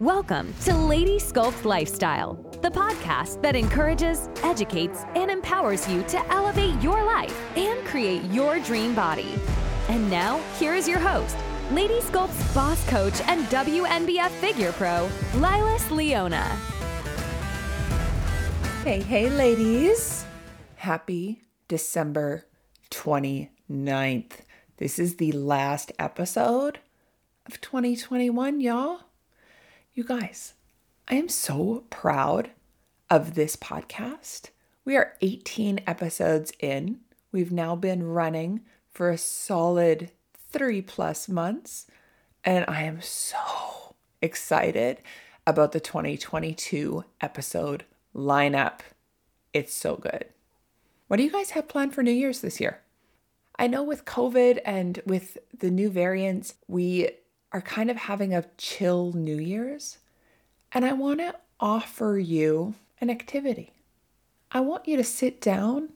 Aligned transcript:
Welcome 0.00 0.54
to 0.64 0.76
Lady 0.76 1.18
Sculpt 1.18 1.64
Lifestyle, 1.64 2.34
the 2.62 2.70
podcast 2.70 3.42
that 3.42 3.56
encourages, 3.56 4.28
educates, 4.44 5.02
and 5.16 5.28
empowers 5.28 5.88
you 5.88 6.04
to 6.04 6.24
elevate 6.32 6.80
your 6.80 7.02
life 7.04 7.36
and 7.56 7.84
create 7.84 8.22
your 8.26 8.60
dream 8.60 8.94
body. 8.94 9.34
And 9.88 10.08
now, 10.08 10.38
here 10.56 10.76
is 10.76 10.86
your 10.86 11.00
host, 11.00 11.36
Lady 11.72 11.98
Sculpt's 12.00 12.54
boss 12.54 12.88
coach 12.88 13.20
and 13.22 13.44
WNBF 13.46 14.30
figure 14.40 14.70
pro, 14.70 15.08
Lilas 15.32 15.90
Leona. 15.90 16.44
Hey, 18.84 19.00
hey, 19.00 19.28
ladies. 19.30 20.24
Happy 20.76 21.42
December 21.66 22.46
29th. 22.92 24.30
This 24.76 25.00
is 25.00 25.16
the 25.16 25.32
last 25.32 25.90
episode 25.98 26.78
of 27.46 27.60
2021, 27.60 28.60
y'all. 28.60 29.07
You 29.98 30.04
guys, 30.04 30.54
I 31.08 31.16
am 31.16 31.28
so 31.28 31.82
proud 31.90 32.50
of 33.10 33.34
this 33.34 33.56
podcast. 33.56 34.50
We 34.84 34.96
are 34.96 35.14
18 35.20 35.80
episodes 35.88 36.52
in. 36.60 37.00
We've 37.32 37.50
now 37.50 37.74
been 37.74 38.04
running 38.04 38.60
for 38.92 39.10
a 39.10 39.18
solid 39.18 40.12
three 40.52 40.82
plus 40.82 41.28
months, 41.28 41.88
and 42.44 42.64
I 42.68 42.82
am 42.82 43.00
so 43.02 43.96
excited 44.22 44.98
about 45.44 45.72
the 45.72 45.80
2022 45.80 47.02
episode 47.20 47.84
lineup. 48.14 48.82
It's 49.52 49.74
so 49.74 49.96
good. 49.96 50.26
What 51.08 51.16
do 51.16 51.24
you 51.24 51.32
guys 51.32 51.50
have 51.50 51.66
planned 51.66 51.92
for 51.92 52.04
New 52.04 52.12
Year's 52.12 52.40
this 52.40 52.60
year? 52.60 52.82
I 53.58 53.66
know 53.66 53.82
with 53.82 54.04
COVID 54.04 54.60
and 54.64 55.02
with 55.04 55.38
the 55.58 55.72
new 55.72 55.90
variants, 55.90 56.54
we 56.68 57.10
are 57.52 57.60
kind 57.60 57.90
of 57.90 57.96
having 57.96 58.34
a 58.34 58.44
chill 58.58 59.12
New 59.12 59.38
Year's, 59.38 59.98
and 60.72 60.84
I 60.84 60.92
want 60.92 61.20
to 61.20 61.34
offer 61.60 62.18
you 62.18 62.74
an 63.00 63.10
activity. 63.10 63.72
I 64.52 64.60
want 64.60 64.88
you 64.88 64.96
to 64.96 65.04
sit 65.04 65.40
down 65.40 65.90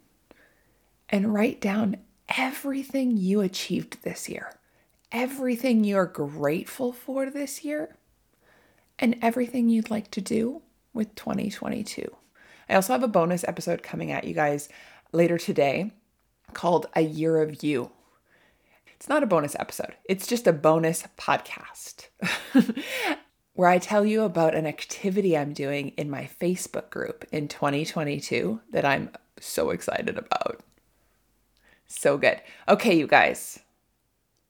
and 1.09 1.35
write 1.35 1.61
down 1.61 1.97
everything 2.37 3.17
you 3.17 3.41
achieved 3.41 4.03
this 4.03 4.29
year, 4.29 4.53
everything 5.11 5.85
you're 5.85 6.07
grateful 6.07 6.93
for 6.93 7.29
this 7.31 7.65
year, 7.65 7.97
and 8.99 9.17
everything 9.21 9.69
you'd 9.69 9.91
like 9.91 10.11
to 10.13 10.21
do 10.21 10.63
with 10.95 11.15
2022. 11.15 12.15
I 12.69 12.75
also 12.75 12.93
have 12.93 13.03
a 13.03 13.09
bonus 13.09 13.45
episode 13.45 13.83
coming 13.83 14.11
at 14.11 14.25
you 14.25 14.35
guys 14.35 14.69
later 15.13 15.37
today 15.37 15.93
called 16.55 16.87
A 16.95 17.03
Year 17.03 17.43
of 17.43 17.63
You. 17.63 17.91
It's 19.03 19.09
not 19.09 19.25
a 19.25 19.27
bonus 19.27 19.57
episode, 19.59 19.97
it's 20.05 20.29
just 20.29 20.47
a 20.47 20.53
bonus 20.53 21.03
podcast 21.19 22.07
where 23.55 23.69
I 23.69 23.79
tell 23.79 24.07
you 24.07 24.23
about 24.23 24.55
an 24.55 24.65
activity 24.65 25.37
I'm 25.37 25.53
doing 25.53 25.89
in 25.97 26.09
my 26.09 26.31
Facebook 26.41 26.89
group 26.89 27.25
in 27.33 27.49
2022 27.49 28.61
that 28.71 28.85
I'm 28.85 29.11
so 29.41 29.71
excited 29.71 30.17
about. 30.17 30.63
So 31.89 32.17
good. 32.17 32.43
Okay, 32.69 32.97
you 32.97 33.09
guys, 33.09 33.59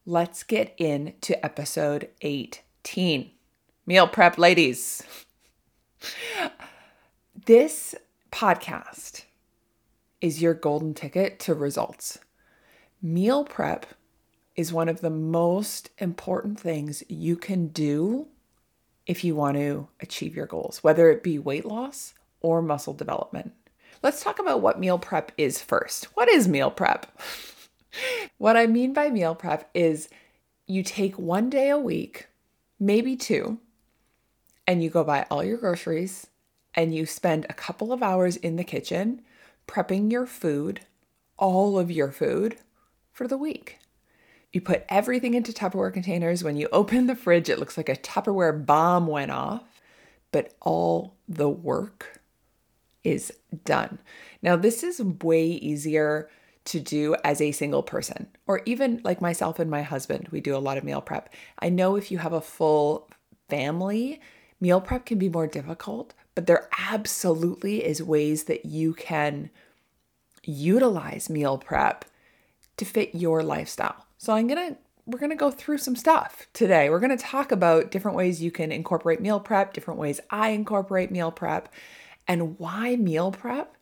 let's 0.04 0.42
get 0.42 0.74
into 0.76 1.42
episode 1.42 2.10
18 2.20 3.30
Meal 3.86 4.06
Prep 4.06 4.36
Ladies. 4.36 5.02
This 7.46 7.94
podcast 8.30 9.24
is 10.20 10.42
your 10.42 10.52
golden 10.52 10.92
ticket 10.92 11.40
to 11.40 11.54
results. 11.54 12.18
Meal 13.00 13.44
prep 13.44 13.86
is 14.56 14.72
one 14.72 14.88
of 14.88 15.00
the 15.00 15.10
most 15.10 15.90
important 15.98 16.60
things 16.60 17.02
you 17.08 17.36
can 17.36 17.68
do 17.68 18.28
if 19.06 19.24
you 19.24 19.34
want 19.34 19.56
to 19.56 19.88
achieve 20.00 20.36
your 20.36 20.46
goals, 20.46 20.82
whether 20.82 21.10
it 21.10 21.22
be 21.22 21.38
weight 21.38 21.64
loss 21.64 22.14
or 22.40 22.62
muscle 22.62 22.94
development. 22.94 23.52
Let's 24.02 24.22
talk 24.22 24.38
about 24.38 24.60
what 24.60 24.80
meal 24.80 24.98
prep 24.98 25.32
is 25.36 25.62
first. 25.62 26.04
What 26.16 26.28
is 26.28 26.48
meal 26.48 26.70
prep? 26.70 27.06
what 28.38 28.56
I 28.56 28.66
mean 28.66 28.92
by 28.92 29.10
meal 29.10 29.34
prep 29.34 29.70
is 29.74 30.08
you 30.66 30.82
take 30.82 31.18
one 31.18 31.50
day 31.50 31.70
a 31.70 31.78
week, 31.78 32.28
maybe 32.78 33.16
two, 33.16 33.58
and 34.66 34.82
you 34.82 34.90
go 34.90 35.04
buy 35.04 35.26
all 35.30 35.44
your 35.44 35.58
groceries 35.58 36.26
and 36.74 36.94
you 36.94 37.06
spend 37.06 37.46
a 37.48 37.54
couple 37.54 37.92
of 37.92 38.02
hours 38.02 38.36
in 38.36 38.56
the 38.56 38.64
kitchen 38.64 39.22
prepping 39.66 40.10
your 40.10 40.26
food, 40.26 40.80
all 41.36 41.78
of 41.78 41.90
your 41.90 42.10
food, 42.10 42.56
for 43.12 43.28
the 43.28 43.36
week. 43.36 43.78
You 44.52 44.60
put 44.60 44.84
everything 44.88 45.34
into 45.34 45.52
Tupperware 45.52 45.92
containers. 45.92 46.44
When 46.44 46.56
you 46.56 46.68
open 46.72 47.06
the 47.06 47.16
fridge, 47.16 47.48
it 47.48 47.58
looks 47.58 47.76
like 47.76 47.88
a 47.88 47.96
Tupperware 47.96 48.64
bomb 48.66 49.06
went 49.06 49.30
off, 49.30 49.62
but 50.30 50.54
all 50.60 51.16
the 51.28 51.48
work 51.48 52.20
is 53.02 53.32
done. 53.64 53.98
Now, 54.42 54.56
this 54.56 54.82
is 54.82 55.02
way 55.02 55.46
easier 55.46 56.28
to 56.66 56.78
do 56.78 57.16
as 57.24 57.40
a 57.40 57.50
single 57.50 57.82
person, 57.82 58.28
or 58.46 58.62
even 58.66 59.00
like 59.02 59.20
myself 59.20 59.58
and 59.58 59.70
my 59.70 59.82
husband, 59.82 60.28
we 60.30 60.40
do 60.40 60.54
a 60.54 60.58
lot 60.58 60.78
of 60.78 60.84
meal 60.84 61.00
prep. 61.00 61.32
I 61.58 61.70
know 61.70 61.96
if 61.96 62.12
you 62.12 62.18
have 62.18 62.32
a 62.32 62.40
full 62.40 63.10
family, 63.48 64.20
meal 64.60 64.80
prep 64.80 65.06
can 65.06 65.18
be 65.18 65.28
more 65.28 65.48
difficult, 65.48 66.14
but 66.34 66.46
there 66.46 66.68
absolutely 66.78 67.84
is 67.84 68.00
ways 68.02 68.44
that 68.44 68.64
you 68.64 68.94
can 68.94 69.50
utilize 70.44 71.28
meal 71.28 71.58
prep 71.58 72.04
to 72.76 72.84
fit 72.84 73.14
your 73.14 73.42
lifestyle. 73.42 74.06
So 74.22 74.32
I'm 74.32 74.46
going 74.46 74.74
to 74.74 74.78
we're 75.04 75.18
going 75.18 75.30
to 75.30 75.36
go 75.36 75.50
through 75.50 75.78
some 75.78 75.96
stuff 75.96 76.46
today. 76.52 76.88
We're 76.88 77.00
going 77.00 77.16
to 77.16 77.24
talk 77.24 77.50
about 77.50 77.90
different 77.90 78.16
ways 78.16 78.40
you 78.40 78.52
can 78.52 78.70
incorporate 78.70 79.20
meal 79.20 79.40
prep, 79.40 79.74
different 79.74 79.98
ways 79.98 80.20
I 80.30 80.50
incorporate 80.50 81.10
meal 81.10 81.32
prep, 81.32 81.68
and 82.28 82.56
why 82.56 82.94
meal 82.94 83.32
prep 83.32 83.76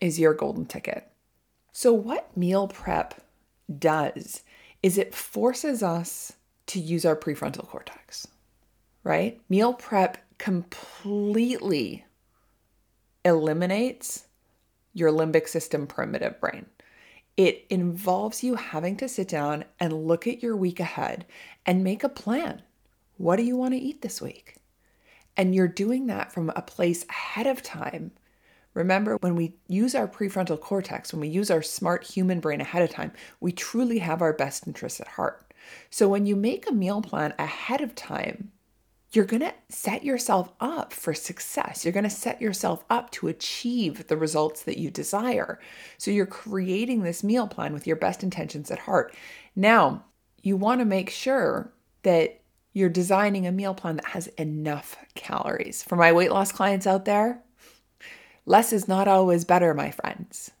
is 0.00 0.18
your 0.18 0.32
golden 0.32 0.64
ticket. 0.64 1.12
So 1.72 1.92
what 1.92 2.34
meal 2.34 2.68
prep 2.68 3.20
does 3.78 4.40
is 4.82 4.96
it 4.96 5.14
forces 5.14 5.82
us 5.82 6.32
to 6.68 6.80
use 6.80 7.04
our 7.04 7.14
prefrontal 7.14 7.68
cortex. 7.68 8.26
Right? 9.04 9.42
Meal 9.50 9.74
prep 9.74 10.16
completely 10.38 12.06
eliminates 13.26 14.24
your 14.94 15.12
limbic 15.12 15.48
system 15.48 15.86
primitive 15.86 16.40
brain. 16.40 16.64
It 17.36 17.66
involves 17.70 18.42
you 18.42 18.56
having 18.56 18.96
to 18.98 19.08
sit 19.08 19.28
down 19.28 19.64
and 19.80 20.06
look 20.06 20.26
at 20.26 20.42
your 20.42 20.56
week 20.56 20.80
ahead 20.80 21.26
and 21.64 21.82
make 21.82 22.04
a 22.04 22.08
plan. 22.08 22.62
What 23.16 23.36
do 23.36 23.42
you 23.42 23.56
want 23.56 23.74
to 23.74 23.80
eat 23.80 24.02
this 24.02 24.20
week? 24.20 24.56
And 25.36 25.54
you're 25.54 25.68
doing 25.68 26.06
that 26.06 26.32
from 26.32 26.50
a 26.50 26.62
place 26.62 27.06
ahead 27.08 27.46
of 27.46 27.62
time. 27.62 28.12
Remember, 28.74 29.16
when 29.20 29.34
we 29.34 29.54
use 29.66 29.94
our 29.94 30.08
prefrontal 30.08 30.60
cortex, 30.60 31.12
when 31.12 31.20
we 31.20 31.28
use 31.28 31.50
our 31.50 31.62
smart 31.62 32.04
human 32.04 32.40
brain 32.40 32.60
ahead 32.60 32.82
of 32.82 32.90
time, 32.90 33.12
we 33.40 33.52
truly 33.52 33.98
have 33.98 34.22
our 34.22 34.32
best 34.32 34.66
interests 34.66 35.00
at 35.00 35.08
heart. 35.08 35.52
So 35.90 36.08
when 36.08 36.26
you 36.26 36.36
make 36.36 36.68
a 36.68 36.74
meal 36.74 37.00
plan 37.02 37.34
ahead 37.38 37.80
of 37.80 37.94
time, 37.94 38.50
you're 39.12 39.24
going 39.26 39.40
to 39.40 39.54
set 39.68 40.04
yourself 40.04 40.50
up 40.58 40.92
for 40.92 41.12
success. 41.12 41.84
You're 41.84 41.92
going 41.92 42.04
to 42.04 42.10
set 42.10 42.40
yourself 42.40 42.84
up 42.88 43.10
to 43.12 43.28
achieve 43.28 44.06
the 44.06 44.16
results 44.16 44.62
that 44.62 44.78
you 44.78 44.90
desire. 44.90 45.60
So 45.98 46.10
you're 46.10 46.26
creating 46.26 47.02
this 47.02 47.22
meal 47.22 47.46
plan 47.46 47.74
with 47.74 47.86
your 47.86 47.96
best 47.96 48.22
intentions 48.22 48.70
at 48.70 48.80
heart. 48.80 49.14
Now, 49.54 50.04
you 50.42 50.56
want 50.56 50.80
to 50.80 50.86
make 50.86 51.10
sure 51.10 51.72
that 52.04 52.40
you're 52.72 52.88
designing 52.88 53.46
a 53.46 53.52
meal 53.52 53.74
plan 53.74 53.96
that 53.96 54.06
has 54.06 54.28
enough 54.28 54.96
calories. 55.14 55.82
For 55.82 55.96
my 55.96 56.10
weight 56.10 56.32
loss 56.32 56.50
clients 56.50 56.86
out 56.86 57.04
there, 57.04 57.42
less 58.46 58.72
is 58.72 58.88
not 58.88 59.08
always 59.08 59.44
better, 59.44 59.74
my 59.74 59.90
friends. 59.90 60.52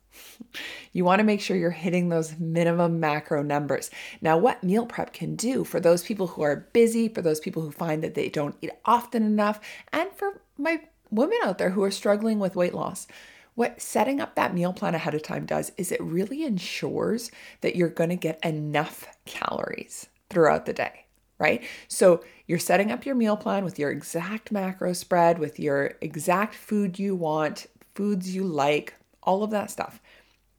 You 0.92 1.04
want 1.04 1.20
to 1.20 1.24
make 1.24 1.40
sure 1.40 1.56
you're 1.56 1.70
hitting 1.70 2.08
those 2.08 2.38
minimum 2.38 3.00
macro 3.00 3.42
numbers. 3.42 3.90
Now, 4.20 4.38
what 4.38 4.62
meal 4.62 4.86
prep 4.86 5.12
can 5.12 5.36
do 5.36 5.64
for 5.64 5.80
those 5.80 6.02
people 6.02 6.26
who 6.26 6.42
are 6.42 6.68
busy, 6.72 7.08
for 7.08 7.22
those 7.22 7.40
people 7.40 7.62
who 7.62 7.70
find 7.70 8.02
that 8.02 8.14
they 8.14 8.28
don't 8.28 8.56
eat 8.60 8.70
often 8.84 9.22
enough, 9.22 9.60
and 9.92 10.10
for 10.12 10.40
my 10.58 10.80
women 11.10 11.38
out 11.44 11.58
there 11.58 11.70
who 11.70 11.82
are 11.82 11.90
struggling 11.90 12.38
with 12.38 12.56
weight 12.56 12.74
loss, 12.74 13.06
what 13.54 13.80
setting 13.80 14.20
up 14.20 14.34
that 14.34 14.54
meal 14.54 14.72
plan 14.72 14.94
ahead 14.94 15.14
of 15.14 15.22
time 15.22 15.44
does 15.44 15.72
is 15.76 15.92
it 15.92 16.02
really 16.02 16.44
ensures 16.44 17.30
that 17.60 17.76
you're 17.76 17.88
going 17.88 18.10
to 18.10 18.16
get 18.16 18.42
enough 18.44 19.06
calories 19.26 20.08
throughout 20.30 20.64
the 20.64 20.72
day, 20.72 21.04
right? 21.38 21.62
So 21.86 22.24
you're 22.46 22.58
setting 22.58 22.90
up 22.90 23.04
your 23.04 23.14
meal 23.14 23.36
plan 23.36 23.64
with 23.64 23.78
your 23.78 23.90
exact 23.90 24.50
macro 24.52 24.94
spread, 24.94 25.38
with 25.38 25.60
your 25.60 25.92
exact 26.00 26.54
food 26.54 26.98
you 26.98 27.14
want, 27.14 27.66
foods 27.94 28.34
you 28.34 28.44
like, 28.44 28.94
all 29.22 29.42
of 29.42 29.50
that 29.50 29.70
stuff. 29.70 30.00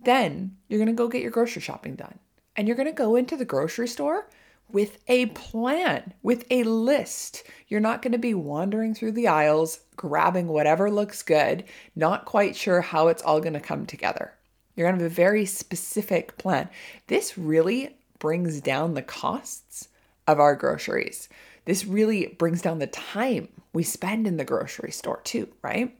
Then 0.05 0.57
you're 0.67 0.79
going 0.79 0.87
to 0.87 0.93
go 0.93 1.07
get 1.07 1.21
your 1.21 1.31
grocery 1.31 1.61
shopping 1.61 1.95
done. 1.95 2.19
And 2.55 2.67
you're 2.67 2.77
going 2.77 2.87
to 2.87 2.93
go 2.93 3.15
into 3.15 3.35
the 3.35 3.45
grocery 3.45 3.87
store 3.87 4.29
with 4.69 4.97
a 5.07 5.27
plan, 5.27 6.13
with 6.21 6.45
a 6.49 6.63
list. 6.63 7.43
You're 7.67 7.79
not 7.79 8.01
going 8.01 8.11
to 8.11 8.19
be 8.19 8.33
wandering 8.33 8.93
through 8.93 9.13
the 9.13 9.27
aisles, 9.27 9.79
grabbing 9.95 10.47
whatever 10.47 10.89
looks 10.89 11.23
good, 11.23 11.63
not 11.95 12.25
quite 12.25 12.55
sure 12.55 12.81
how 12.81 13.07
it's 13.07 13.23
all 13.23 13.39
going 13.39 13.53
to 13.53 13.59
come 13.59 13.85
together. 13.85 14.33
You're 14.75 14.87
going 14.87 14.97
to 14.97 15.03
have 15.03 15.11
a 15.11 15.15
very 15.15 15.45
specific 15.45 16.37
plan. 16.37 16.69
This 17.07 17.37
really 17.37 17.95
brings 18.19 18.61
down 18.61 18.93
the 18.93 19.01
costs 19.01 19.89
of 20.27 20.39
our 20.39 20.55
groceries. 20.55 21.27
this 21.65 21.85
really 21.85 22.27
brings 22.37 22.61
down 22.61 22.79
the 22.79 22.87
time 22.87 23.47
we 23.71 23.83
spend 23.83 24.27
in 24.27 24.37
the 24.37 24.45
grocery 24.45 24.91
store, 24.91 25.21
too, 25.23 25.47
right? 25.61 25.95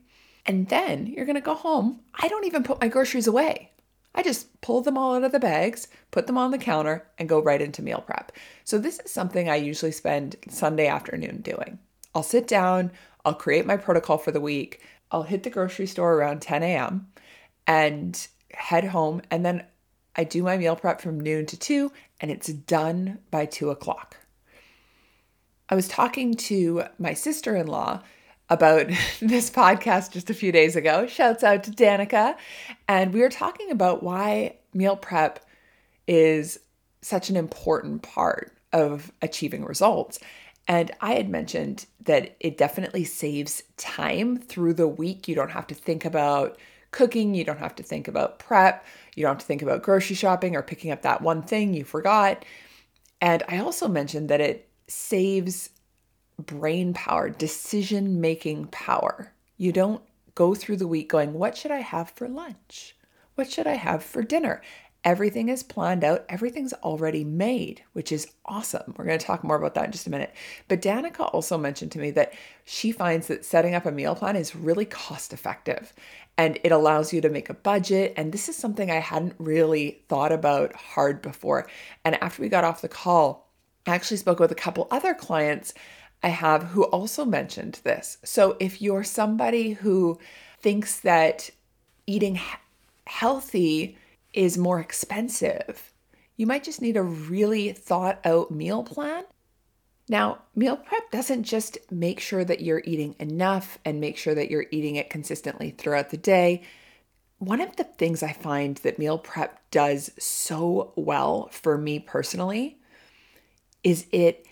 And 0.45 0.67
then 0.67 1.07
you're 1.07 1.25
gonna 1.25 1.41
go 1.41 1.55
home. 1.55 2.01
I 2.13 2.27
don't 2.27 2.45
even 2.45 2.63
put 2.63 2.81
my 2.81 2.87
groceries 2.87 3.27
away. 3.27 3.71
I 4.15 4.23
just 4.23 4.61
pull 4.61 4.81
them 4.81 4.97
all 4.97 5.15
out 5.15 5.23
of 5.23 5.31
the 5.31 5.39
bags, 5.39 5.87
put 6.11 6.27
them 6.27 6.37
on 6.37 6.51
the 6.51 6.57
counter, 6.57 7.07
and 7.17 7.27
go 7.27 7.41
right 7.41 7.61
into 7.61 7.81
meal 7.81 8.03
prep. 8.05 8.31
So, 8.63 8.77
this 8.77 8.99
is 8.99 9.11
something 9.11 9.49
I 9.49 9.55
usually 9.55 9.91
spend 9.91 10.35
Sunday 10.49 10.87
afternoon 10.87 11.41
doing. 11.41 11.79
I'll 12.13 12.23
sit 12.23 12.47
down, 12.47 12.91
I'll 13.25 13.33
create 13.33 13.65
my 13.65 13.77
protocol 13.77 14.17
for 14.17 14.31
the 14.31 14.41
week, 14.41 14.81
I'll 15.11 15.23
hit 15.23 15.43
the 15.43 15.49
grocery 15.49 15.87
store 15.87 16.13
around 16.13 16.41
10 16.41 16.63
a.m. 16.63 17.07
and 17.65 18.27
head 18.51 18.85
home, 18.85 19.21
and 19.31 19.45
then 19.45 19.65
I 20.15 20.23
do 20.23 20.43
my 20.43 20.57
meal 20.57 20.75
prep 20.75 21.01
from 21.01 21.19
noon 21.19 21.45
to 21.47 21.57
2, 21.57 21.91
and 22.19 22.29
it's 22.29 22.47
done 22.47 23.19
by 23.31 23.45
2 23.45 23.71
o'clock. 23.71 24.17
I 25.69 25.75
was 25.75 25.87
talking 25.87 26.35
to 26.35 26.83
my 26.99 27.13
sister 27.13 27.55
in 27.55 27.67
law 27.67 28.03
about 28.49 28.87
this 29.21 29.49
podcast 29.49 30.11
just 30.11 30.29
a 30.29 30.33
few 30.33 30.51
days 30.51 30.75
ago. 30.75 31.07
Shouts 31.07 31.43
out 31.43 31.63
to 31.63 31.71
Danica. 31.71 32.35
And 32.87 33.13
we 33.13 33.21
were 33.21 33.29
talking 33.29 33.71
about 33.71 34.03
why 34.03 34.57
meal 34.73 34.95
prep 34.95 35.45
is 36.07 36.59
such 37.01 37.29
an 37.29 37.35
important 37.35 38.01
part 38.01 38.57
of 38.71 39.11
achieving 39.21 39.65
results. 39.65 40.19
And 40.67 40.91
I 41.01 41.13
had 41.13 41.29
mentioned 41.29 41.85
that 42.05 42.35
it 42.39 42.57
definitely 42.57 43.03
saves 43.03 43.63
time 43.77 44.37
through 44.37 44.75
the 44.75 44.87
week. 44.87 45.27
You 45.27 45.35
don't 45.35 45.51
have 45.51 45.67
to 45.67 45.75
think 45.75 46.05
about 46.05 46.57
cooking, 46.91 47.33
you 47.33 47.43
don't 47.43 47.59
have 47.59 47.75
to 47.75 47.83
think 47.83 48.07
about 48.07 48.39
prep, 48.39 48.85
you 49.15 49.23
don't 49.23 49.31
have 49.31 49.39
to 49.39 49.45
think 49.45 49.61
about 49.61 49.81
grocery 49.81 50.15
shopping 50.15 50.55
or 50.55 50.61
picking 50.61 50.91
up 50.91 51.01
that 51.01 51.21
one 51.21 51.41
thing 51.41 51.73
you 51.73 51.83
forgot. 51.83 52.45
And 53.19 53.43
I 53.49 53.57
also 53.57 53.87
mentioned 53.87 54.29
that 54.29 54.41
it 54.41 54.69
saves 54.87 55.69
brain 56.45 56.93
power, 56.93 57.29
decision 57.29 58.21
making 58.21 58.67
power. 58.67 59.33
You 59.57 59.71
don't 59.71 60.01
go 60.35 60.55
through 60.55 60.77
the 60.77 60.87
week 60.87 61.09
going, 61.09 61.33
What 61.33 61.57
should 61.57 61.71
I 61.71 61.79
have 61.79 62.09
for 62.09 62.27
lunch? 62.27 62.95
What 63.35 63.51
should 63.51 63.67
I 63.67 63.75
have 63.75 64.03
for 64.03 64.21
dinner? 64.21 64.61
Everything 65.03 65.49
is 65.49 65.63
planned 65.63 66.03
out, 66.03 66.23
everything's 66.29 66.71
already 66.71 67.25
made, 67.25 67.83
which 67.91 68.09
is 68.09 68.31
awesome. 68.45 68.93
We're 68.95 69.03
going 69.03 69.19
to 69.19 69.25
talk 69.25 69.43
more 69.43 69.57
about 69.57 69.73
that 69.73 69.85
in 69.85 69.91
just 69.91 70.07
a 70.07 70.09
minute. 70.09 70.33
But 70.69 70.81
Danica 70.81 71.29
also 71.33 71.57
mentioned 71.57 71.91
to 71.93 71.99
me 71.99 72.11
that 72.11 72.31
she 72.63 72.93
finds 72.93 73.27
that 73.27 73.43
setting 73.43 73.75
up 73.75 73.85
a 73.85 73.91
meal 73.91 74.15
plan 74.15 74.37
is 74.37 74.55
really 74.55 74.85
cost 74.85 75.33
effective 75.33 75.91
and 76.37 76.57
it 76.63 76.71
allows 76.71 77.11
you 77.11 77.19
to 77.19 77.29
make 77.29 77.49
a 77.49 77.53
budget. 77.53 78.13
And 78.15 78.31
this 78.31 78.47
is 78.47 78.55
something 78.55 78.89
I 78.89 78.99
hadn't 78.99 79.35
really 79.39 80.03
thought 80.07 80.31
about 80.31 80.73
hard 80.73 81.21
before. 81.21 81.67
And 82.05 82.15
after 82.23 82.41
we 82.41 82.47
got 82.47 82.63
off 82.63 82.81
the 82.81 82.87
call, 82.87 83.51
I 83.85 83.95
actually 83.95 84.17
spoke 84.17 84.39
with 84.39 84.51
a 84.51 84.55
couple 84.55 84.87
other 84.89 85.13
clients 85.13 85.73
I 86.23 86.29
have 86.29 86.63
who 86.63 86.85
also 86.85 87.25
mentioned 87.25 87.81
this. 87.83 88.17
So 88.23 88.55
if 88.59 88.81
you're 88.81 89.03
somebody 89.03 89.73
who 89.73 90.19
thinks 90.61 91.01
that 91.01 91.49
eating 92.07 92.39
healthy 93.05 93.97
is 94.33 94.57
more 94.57 94.79
expensive, 94.79 95.91
you 96.37 96.47
might 96.47 96.63
just 96.63 96.81
need 96.81 96.97
a 96.97 97.03
really 97.03 97.73
thought 97.73 98.25
out 98.25 98.49
meal 98.49 98.83
plan. 98.83 99.25
Now, 100.09 100.39
meal 100.55 100.77
prep 100.77 101.11
doesn't 101.11 101.43
just 101.43 101.77
make 101.91 102.19
sure 102.19 102.43
that 102.43 102.61
you're 102.61 102.81
eating 102.85 103.15
enough 103.19 103.77
and 103.85 104.01
make 104.01 104.17
sure 104.17 104.35
that 104.35 104.49
you're 104.49 104.65
eating 104.71 104.95
it 104.95 105.09
consistently 105.09 105.71
throughout 105.71 106.09
the 106.09 106.17
day. 106.17 106.63
One 107.37 107.61
of 107.61 107.75
the 107.75 107.83
things 107.83 108.23
I 108.23 108.33
find 108.33 108.77
that 108.77 108.99
meal 108.99 109.17
prep 109.17 109.59
does 109.71 110.11
so 110.17 110.93
well 110.95 111.49
for 111.51 111.77
me 111.77 111.99
personally 111.99 112.79
is 113.83 114.07
it 114.11 114.45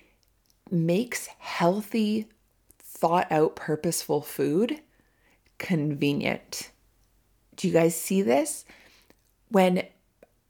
makes 0.71 1.27
healthy, 1.39 2.27
thought 2.79 3.31
out, 3.31 3.55
purposeful 3.55 4.21
food 4.21 4.79
convenient. 5.57 6.71
Do 7.55 7.67
you 7.67 7.73
guys 7.73 7.95
see 7.95 8.23
this? 8.23 8.65
When 9.49 9.83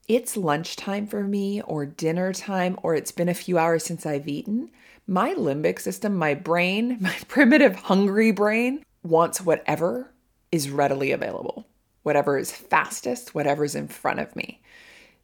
it's 0.08 0.38
lunchtime 0.38 1.08
for 1.08 1.24
me, 1.24 1.62
or 1.62 1.86
dinner 1.86 2.34
time, 2.34 2.78
or 2.82 2.96
it's 2.96 3.12
been 3.12 3.30
a 3.30 3.34
few 3.34 3.58
hours 3.58 3.84
since 3.84 4.06
I've 4.06 4.28
eaten, 4.28 4.70
my 5.08 5.34
limbic 5.34 5.80
system, 5.80 6.16
my 6.16 6.34
brain, 6.34 6.98
my 7.02 7.16
primitive, 7.28 7.76
hungry 7.76 8.32
brain 8.32 8.84
wants 9.04 9.42
whatever 9.42 10.12
is 10.52 10.70
readily 10.70 11.12
available, 11.12 11.68
whatever 12.04 12.38
is 12.38 12.52
fastest, 12.52 13.36
whatever's 13.36 13.76
in 13.76 13.88
front 13.88 14.20
of 14.20 14.36
me. 14.36 14.62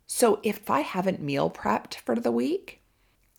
So 0.05 0.39
if 0.43 0.69
I 0.69 0.81
haven't 0.81 1.21
meal 1.21 1.49
prepped 1.49 1.95
for 1.95 2.15
the 2.15 2.31
week, 2.31 2.81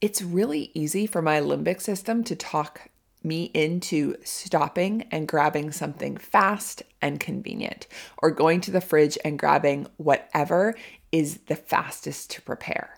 it's 0.00 0.22
really 0.22 0.70
easy 0.74 1.06
for 1.06 1.22
my 1.22 1.40
limbic 1.40 1.80
system 1.80 2.22
to 2.24 2.36
talk 2.36 2.88
me 3.22 3.44
into 3.54 4.14
stopping 4.24 5.02
and 5.10 5.26
grabbing 5.26 5.72
something 5.72 6.16
fast 6.16 6.82
and 7.02 7.18
convenient, 7.18 7.86
or 8.18 8.30
going 8.30 8.60
to 8.60 8.70
the 8.70 8.80
fridge 8.80 9.18
and 9.24 9.38
grabbing 9.38 9.86
whatever 9.96 10.74
is 11.10 11.38
the 11.46 11.56
fastest 11.56 12.30
to 12.30 12.42
prepare. 12.42 12.96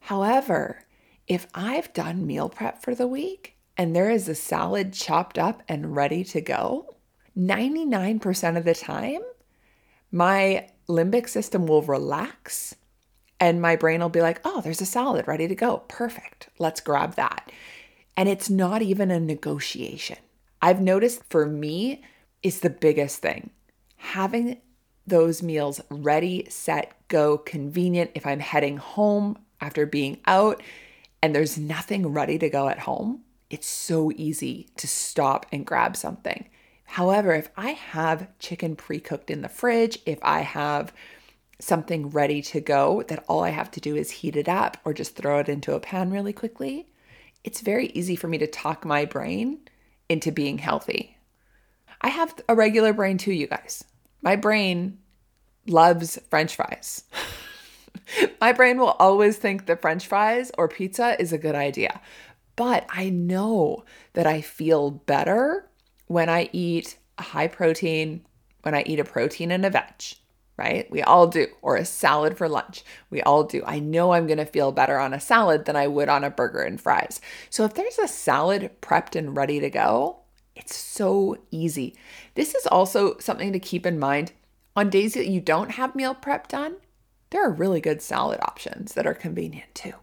However, 0.00 0.84
if 1.26 1.46
I've 1.54 1.92
done 1.94 2.26
meal 2.26 2.48
prep 2.48 2.82
for 2.82 2.94
the 2.94 3.06
week 3.06 3.56
and 3.76 3.96
there 3.96 4.10
is 4.10 4.28
a 4.28 4.34
salad 4.34 4.92
chopped 4.92 5.38
up 5.38 5.62
and 5.68 5.96
ready 5.96 6.24
to 6.24 6.40
go, 6.40 6.96
99% 7.36 8.58
of 8.58 8.64
the 8.64 8.74
time, 8.74 9.22
my 10.10 10.68
limbic 10.88 11.28
system 11.28 11.66
will 11.66 11.82
relax 11.82 12.74
and 13.42 13.60
my 13.60 13.74
brain 13.74 14.00
will 14.00 14.08
be 14.08 14.20
like, 14.20 14.40
oh, 14.44 14.60
there's 14.60 14.80
a 14.80 14.86
salad 14.86 15.26
ready 15.26 15.48
to 15.48 15.54
go. 15.56 15.78
Perfect. 15.88 16.48
Let's 16.60 16.80
grab 16.80 17.16
that. 17.16 17.50
And 18.16 18.28
it's 18.28 18.48
not 18.48 18.82
even 18.82 19.10
a 19.10 19.18
negotiation. 19.18 20.18
I've 20.62 20.80
noticed 20.80 21.24
for 21.28 21.44
me, 21.44 22.04
it's 22.44 22.60
the 22.60 22.70
biggest 22.70 23.18
thing. 23.18 23.50
Having 23.96 24.60
those 25.08 25.42
meals 25.42 25.80
ready, 25.90 26.46
set, 26.50 26.92
go, 27.08 27.36
convenient. 27.36 28.12
If 28.14 28.28
I'm 28.28 28.38
heading 28.38 28.76
home 28.76 29.36
after 29.60 29.86
being 29.86 30.20
out 30.24 30.62
and 31.20 31.34
there's 31.34 31.58
nothing 31.58 32.12
ready 32.12 32.38
to 32.38 32.48
go 32.48 32.68
at 32.68 32.78
home, 32.78 33.22
it's 33.50 33.66
so 33.66 34.12
easy 34.14 34.68
to 34.76 34.86
stop 34.86 35.46
and 35.50 35.66
grab 35.66 35.96
something. 35.96 36.48
However, 36.84 37.32
if 37.32 37.48
I 37.56 37.70
have 37.70 38.28
chicken 38.38 38.76
pre 38.76 39.00
cooked 39.00 39.30
in 39.32 39.42
the 39.42 39.48
fridge, 39.48 39.98
if 40.06 40.20
I 40.22 40.42
have 40.42 40.92
something 41.62 42.10
ready 42.10 42.42
to 42.42 42.60
go 42.60 43.02
that 43.08 43.24
all 43.28 43.44
I 43.44 43.50
have 43.50 43.70
to 43.72 43.80
do 43.80 43.94
is 43.94 44.10
heat 44.10 44.36
it 44.36 44.48
up 44.48 44.76
or 44.84 44.92
just 44.92 45.14
throw 45.14 45.38
it 45.38 45.48
into 45.48 45.74
a 45.74 45.80
pan 45.80 46.10
really 46.10 46.32
quickly, 46.32 46.88
it's 47.44 47.60
very 47.60 47.86
easy 47.88 48.16
for 48.16 48.28
me 48.28 48.38
to 48.38 48.46
talk 48.46 48.84
my 48.84 49.04
brain 49.04 49.60
into 50.08 50.32
being 50.32 50.58
healthy. 50.58 51.16
I 52.00 52.08
have 52.08 52.34
a 52.48 52.56
regular 52.56 52.92
brain 52.92 53.16
too, 53.16 53.32
you 53.32 53.46
guys. 53.46 53.84
My 54.22 54.36
brain 54.36 54.98
loves 55.66 56.18
french 56.30 56.56
fries. 56.56 57.04
my 58.40 58.52
brain 58.52 58.78
will 58.78 58.96
always 58.98 59.36
think 59.36 59.66
that 59.66 59.80
french 59.80 60.06
fries 60.06 60.50
or 60.58 60.68
pizza 60.68 61.20
is 61.20 61.32
a 61.32 61.38
good 61.38 61.54
idea. 61.54 62.00
But 62.56 62.86
I 62.90 63.08
know 63.08 63.84
that 64.14 64.26
I 64.26 64.40
feel 64.40 64.90
better 64.90 65.68
when 66.06 66.28
I 66.28 66.50
eat 66.52 66.98
a 67.18 67.22
high 67.22 67.48
protein, 67.48 68.26
when 68.62 68.74
I 68.74 68.82
eat 68.82 69.00
a 69.00 69.04
protein 69.04 69.50
and 69.52 69.64
a 69.64 69.70
veg 69.70 70.16
right? 70.56 70.90
We 70.90 71.02
all 71.02 71.26
do. 71.26 71.46
Or 71.62 71.76
a 71.76 71.84
salad 71.84 72.36
for 72.36 72.48
lunch. 72.48 72.84
We 73.10 73.22
all 73.22 73.44
do. 73.44 73.62
I 73.66 73.78
know 73.78 74.12
I'm 74.12 74.26
going 74.26 74.38
to 74.38 74.44
feel 74.44 74.72
better 74.72 74.98
on 74.98 75.14
a 75.14 75.20
salad 75.20 75.64
than 75.64 75.76
I 75.76 75.86
would 75.86 76.08
on 76.08 76.24
a 76.24 76.30
burger 76.30 76.62
and 76.62 76.80
fries. 76.80 77.20
So 77.50 77.64
if 77.64 77.74
there's 77.74 77.98
a 77.98 78.08
salad 78.08 78.70
prepped 78.80 79.16
and 79.16 79.36
ready 79.36 79.60
to 79.60 79.70
go, 79.70 80.18
it's 80.54 80.76
so 80.76 81.38
easy. 81.50 81.96
This 82.34 82.54
is 82.54 82.66
also 82.66 83.18
something 83.18 83.52
to 83.52 83.58
keep 83.58 83.86
in 83.86 83.98
mind. 83.98 84.32
On 84.76 84.88
days 84.88 85.14
that 85.14 85.28
you 85.28 85.40
don't 85.40 85.72
have 85.72 85.94
meal 85.94 86.14
prep 86.14 86.48
done, 86.48 86.76
there 87.30 87.44
are 87.44 87.50
really 87.50 87.80
good 87.80 88.02
salad 88.02 88.40
options 88.42 88.94
that 88.94 89.06
are 89.06 89.14
convenient 89.14 89.74
too. 89.74 89.94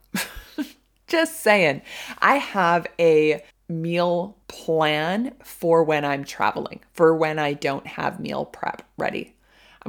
Just 1.07 1.41
saying. 1.41 1.81
I 2.19 2.35
have 2.35 2.87
a 2.99 3.43
meal 3.67 4.37
plan 4.47 5.33
for 5.43 5.83
when 5.83 6.03
I'm 6.03 6.23
traveling, 6.23 6.81
for 6.91 7.15
when 7.15 7.39
I 7.39 7.53
don't 7.53 7.85
have 7.85 8.19
meal 8.19 8.45
prep 8.45 8.83
ready. 8.97 9.35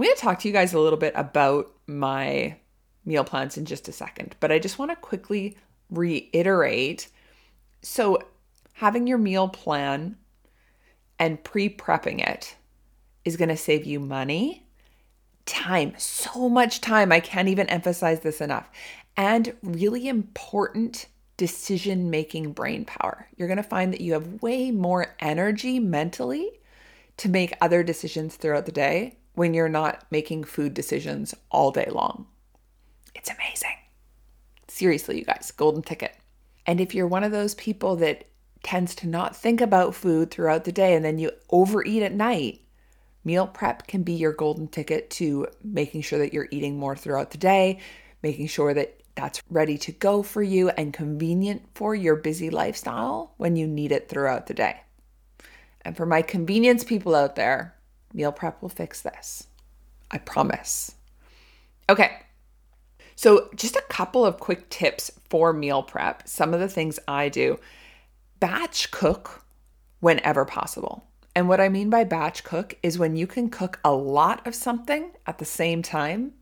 I'm 0.00 0.04
going 0.04 0.16
to 0.16 0.22
talk 0.22 0.38
to 0.38 0.48
you 0.48 0.54
guys 0.54 0.72
a 0.72 0.80
little 0.80 0.98
bit 0.98 1.12
about 1.14 1.70
my 1.86 2.56
meal 3.04 3.22
plans 3.22 3.58
in 3.58 3.66
just 3.66 3.86
a 3.86 3.92
second, 3.92 4.34
but 4.40 4.50
I 4.50 4.58
just 4.58 4.78
want 4.78 4.90
to 4.92 4.96
quickly 4.96 5.58
reiterate. 5.90 7.08
So, 7.82 8.18
having 8.72 9.06
your 9.06 9.18
meal 9.18 9.46
plan 9.46 10.16
and 11.18 11.44
pre 11.44 11.68
prepping 11.68 12.26
it 12.26 12.56
is 13.26 13.36
going 13.36 13.50
to 13.50 13.58
save 13.58 13.84
you 13.84 14.00
money, 14.00 14.64
time, 15.44 15.92
so 15.98 16.48
much 16.48 16.80
time. 16.80 17.12
I 17.12 17.20
can't 17.20 17.48
even 17.48 17.68
emphasize 17.68 18.20
this 18.20 18.40
enough. 18.40 18.70
And 19.18 19.54
really 19.62 20.08
important 20.08 21.08
decision 21.36 22.08
making 22.08 22.52
brain 22.52 22.86
power. 22.86 23.28
You're 23.36 23.48
going 23.48 23.58
to 23.58 23.62
find 23.62 23.92
that 23.92 24.00
you 24.00 24.14
have 24.14 24.40
way 24.40 24.70
more 24.70 25.14
energy 25.20 25.78
mentally 25.78 26.52
to 27.18 27.28
make 27.28 27.52
other 27.60 27.82
decisions 27.82 28.36
throughout 28.36 28.64
the 28.64 28.72
day 28.72 29.18
when 29.34 29.54
you're 29.54 29.68
not 29.68 30.04
making 30.10 30.44
food 30.44 30.74
decisions 30.74 31.34
all 31.50 31.70
day 31.70 31.88
long. 31.90 32.26
It's 33.14 33.30
amazing. 33.30 33.76
Seriously, 34.68 35.18
you 35.18 35.24
guys, 35.24 35.52
golden 35.56 35.82
ticket. 35.82 36.16
And 36.66 36.80
if 36.80 36.94
you're 36.94 37.06
one 37.06 37.24
of 37.24 37.32
those 37.32 37.54
people 37.54 37.96
that 37.96 38.24
tends 38.62 38.94
to 38.96 39.08
not 39.08 39.34
think 39.34 39.60
about 39.60 39.94
food 39.94 40.30
throughout 40.30 40.64
the 40.64 40.72
day 40.72 40.94
and 40.94 41.04
then 41.04 41.18
you 41.18 41.30
overeat 41.50 42.02
at 42.02 42.12
night, 42.12 42.60
meal 43.24 43.46
prep 43.46 43.86
can 43.86 44.02
be 44.02 44.12
your 44.12 44.32
golden 44.32 44.68
ticket 44.68 45.10
to 45.10 45.46
making 45.64 46.02
sure 46.02 46.18
that 46.18 46.32
you're 46.32 46.48
eating 46.50 46.78
more 46.78 46.96
throughout 46.96 47.30
the 47.30 47.38
day, 47.38 47.78
making 48.22 48.46
sure 48.46 48.74
that 48.74 49.00
that's 49.14 49.42
ready 49.50 49.76
to 49.76 49.92
go 49.92 50.22
for 50.22 50.42
you 50.42 50.68
and 50.70 50.92
convenient 50.92 51.62
for 51.74 51.94
your 51.94 52.16
busy 52.16 52.48
lifestyle 52.50 53.34
when 53.36 53.56
you 53.56 53.66
need 53.66 53.92
it 53.92 54.08
throughout 54.08 54.46
the 54.46 54.54
day. 54.54 54.80
And 55.82 55.96
for 55.96 56.06
my 56.06 56.22
convenience 56.22 56.84
people 56.84 57.14
out 57.14 57.36
there, 57.36 57.74
meal 58.12 58.32
prep 58.32 58.60
will 58.60 58.68
fix 58.68 59.00
this. 59.02 59.46
I 60.10 60.18
promise. 60.18 60.94
Okay. 61.88 62.18
So, 63.16 63.50
just 63.54 63.76
a 63.76 63.84
couple 63.90 64.24
of 64.24 64.40
quick 64.40 64.70
tips 64.70 65.10
for 65.28 65.52
meal 65.52 65.82
prep. 65.82 66.26
Some 66.26 66.54
of 66.54 66.60
the 66.60 66.68
things 66.68 66.98
I 67.06 67.28
do 67.28 67.58
batch 68.40 68.90
cook 68.90 69.44
whenever 70.00 70.44
possible. 70.44 71.06
And 71.36 71.48
what 71.48 71.60
I 71.60 71.68
mean 71.68 71.90
by 71.90 72.04
batch 72.04 72.42
cook 72.42 72.76
is 72.82 72.98
when 72.98 73.16
you 73.16 73.26
can 73.26 73.50
cook 73.50 73.78
a 73.84 73.92
lot 73.92 74.46
of 74.46 74.54
something 74.54 75.12
at 75.26 75.38
the 75.38 75.44
same 75.44 75.82
time, 75.82 76.32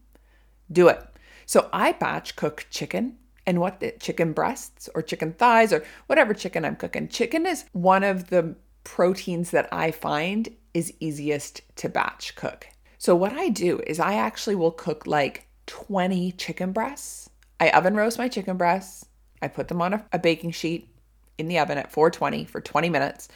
do 0.70 0.88
it. 0.88 1.04
So 1.44 1.68
I 1.72 1.92
batch 1.92 2.36
cook 2.36 2.66
chicken 2.70 3.16
and 3.46 3.60
what 3.60 3.80
the 3.80 3.92
chicken 3.92 4.32
breasts 4.32 4.88
or 4.94 5.02
chicken 5.02 5.32
thighs 5.32 5.72
or 5.72 5.84
whatever 6.06 6.34
chicken 6.34 6.64
I'm 6.64 6.76
cooking. 6.76 7.08
Chicken 7.08 7.46
is 7.46 7.64
one 7.72 8.04
of 8.04 8.28
the 8.28 8.54
proteins 8.84 9.50
that 9.50 9.68
I 9.72 9.90
find 9.90 10.48
is 10.78 10.94
easiest 11.00 11.60
to 11.76 11.88
batch 11.88 12.34
cook. 12.36 12.66
So 12.98 13.14
what 13.14 13.32
I 13.32 13.48
do 13.48 13.80
is 13.86 14.00
I 14.00 14.14
actually 14.14 14.54
will 14.54 14.70
cook 14.70 15.06
like 15.06 15.46
20 15.66 16.32
chicken 16.32 16.72
breasts. 16.72 17.28
I 17.60 17.70
oven 17.70 17.94
roast 17.94 18.18
my 18.18 18.28
chicken 18.28 18.56
breasts. 18.56 19.04
I 19.42 19.48
put 19.48 19.68
them 19.68 19.82
on 19.82 19.94
a, 19.94 20.06
a 20.12 20.18
baking 20.18 20.52
sheet 20.52 20.88
in 21.36 21.48
the 21.48 21.58
oven 21.58 21.78
at 21.78 21.92
420 21.92 22.44
for 22.44 22.60
20 22.60 22.88
minutes 22.88 23.28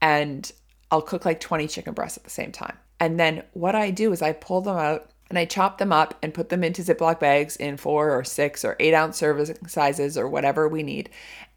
and 0.00 0.50
I'll 0.90 1.02
cook 1.02 1.24
like 1.24 1.40
20 1.40 1.66
chicken 1.68 1.94
breasts 1.94 2.16
at 2.16 2.24
the 2.24 2.30
same 2.30 2.52
time. 2.52 2.76
And 3.00 3.18
then 3.18 3.42
what 3.52 3.74
I 3.74 3.90
do 3.90 4.12
is 4.12 4.22
I 4.22 4.32
pull 4.32 4.60
them 4.60 4.76
out 4.76 5.10
and 5.28 5.38
I 5.38 5.44
chop 5.46 5.78
them 5.78 5.92
up 5.92 6.14
and 6.22 6.32
put 6.32 6.50
them 6.50 6.62
into 6.62 6.82
Ziploc 6.82 7.18
bags 7.18 7.56
in 7.56 7.76
four 7.76 8.16
or 8.16 8.24
six 8.24 8.64
or 8.64 8.76
eight 8.78 8.94
ounce 8.94 9.16
serving 9.16 9.68
sizes 9.68 10.16
or 10.16 10.28
whatever 10.28 10.68
we 10.68 10.82
need. 10.82 11.10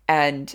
And 0.08 0.54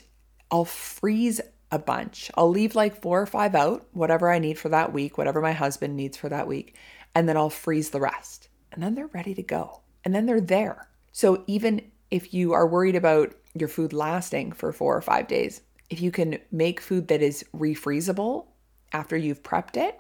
I'll 0.51 0.65
freeze 0.65 1.41
a 1.73 1.79
bunch. 1.79 2.31
I'll 2.35 2.51
leave 2.51 2.75
like 2.75 3.01
four 3.01 3.21
or 3.21 3.27
five 3.27 3.55
out, 3.55 3.87
whatever 3.93 4.31
I 4.31 4.39
need 4.39 4.59
for 4.59 4.69
that 4.69 4.93
week, 4.93 5.17
whatever 5.17 5.41
my 5.41 5.53
husband 5.53 5.97
needs 5.97 6.17
for 6.19 6.29
that 6.29 6.47
week. 6.47 6.77
And 7.15 7.29
then 7.29 7.37
I'll 7.37 7.51
freeze 7.51 7.91
the 7.91 8.01
rest. 8.01 8.49
And 8.73 8.83
then 8.83 8.95
they're 8.95 9.09
ready 9.09 9.35
to 9.35 9.43
go. 9.43 9.81
And 10.05 10.15
then 10.15 10.27
they're 10.27 10.41
there. 10.41 10.89
So 11.13 11.43
even 11.47 11.91
if 12.11 12.35
you 12.35 12.53
are 12.53 12.67
worried 12.67 12.95
about 12.95 13.35
your 13.55 13.69
food 13.69 13.93
lasting 13.93 14.53
for 14.53 14.73
four 14.73 14.97
or 14.97 15.01
five 15.01 15.27
days, 15.27 15.63
if 15.89 16.01
you 16.01 16.11
can 16.11 16.39
make 16.51 16.81
food 16.81 17.09
that 17.09 17.23
is 17.23 17.45
refreezable 17.55 18.47
after 18.93 19.17
you've 19.17 19.43
prepped 19.43 19.77
it, 19.77 19.99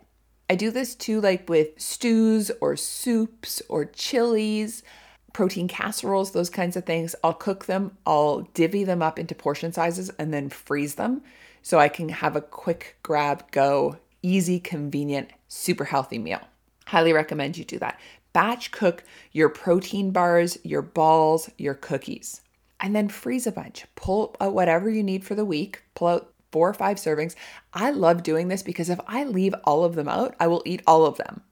I 0.51 0.55
do 0.55 0.71
this 0.71 0.95
too, 0.95 1.21
like 1.23 1.49
with 1.49 1.81
stews 1.81 2.51
or 2.61 2.77
soups 2.77 3.63
or 3.71 3.87
chilies, 3.87 4.83
protein 5.33 5.69
casseroles, 5.69 6.33
those 6.33 6.51
kinds 6.51 6.77
of 6.77 6.85
things. 6.85 7.15
I'll 7.25 7.33
cook 7.33 7.65
them, 7.65 7.97
I'll 8.07 8.43
divvy 8.53 8.85
them 8.85 9.01
up 9.01 9.19
into 9.19 9.35
portion 9.35 9.73
sizes 9.73 10.11
and 10.19 10.35
then 10.35 10.51
freeze 10.51 10.97
them 10.97 11.23
so 11.63 11.79
I 11.79 11.89
can 11.89 12.09
have 12.09 12.37
a 12.37 12.41
quick 12.41 12.97
grab, 13.03 13.51
go, 13.51 13.97
easy, 14.23 14.61
convenient, 14.61 15.31
super 15.49 15.85
healthy 15.85 16.19
meal. 16.19 16.41
Highly 16.87 17.13
recommend 17.13 17.57
you 17.57 17.65
do 17.65 17.79
that. 17.79 17.99
Batch 18.33 18.71
cook 18.71 19.05
your 19.33 19.49
protein 19.49 20.11
bars, 20.11 20.59
your 20.63 20.83
balls, 20.83 21.51
your 21.59 21.75
cookies, 21.75 22.41
and 22.81 22.95
then 22.97 23.09
freeze 23.09 23.47
a 23.47 23.53
bunch. 23.53 23.85
Pull 23.95 24.35
out 24.41 24.55
whatever 24.55 24.89
you 24.91 25.03
need 25.03 25.25
for 25.25 25.35
the 25.35 25.45
week, 25.45 25.83
pull 25.95 26.09
out 26.09 26.33
four 26.51 26.69
or 26.69 26.75
five 26.75 26.99
servings. 26.99 27.35
I 27.73 27.91
love 27.91 28.23
doing 28.23 28.49
this 28.49 28.63
because 28.63 28.91
if 28.91 29.01
I 29.07 29.25
leave 29.25 29.55
all 29.65 29.85
of 29.85 29.95
them 29.95 30.09
out, 30.09 30.35
I 30.39 30.47
will 30.47 30.63
eat 30.65 30.83
all 30.87 31.07
of 31.07 31.17
them. 31.17 31.43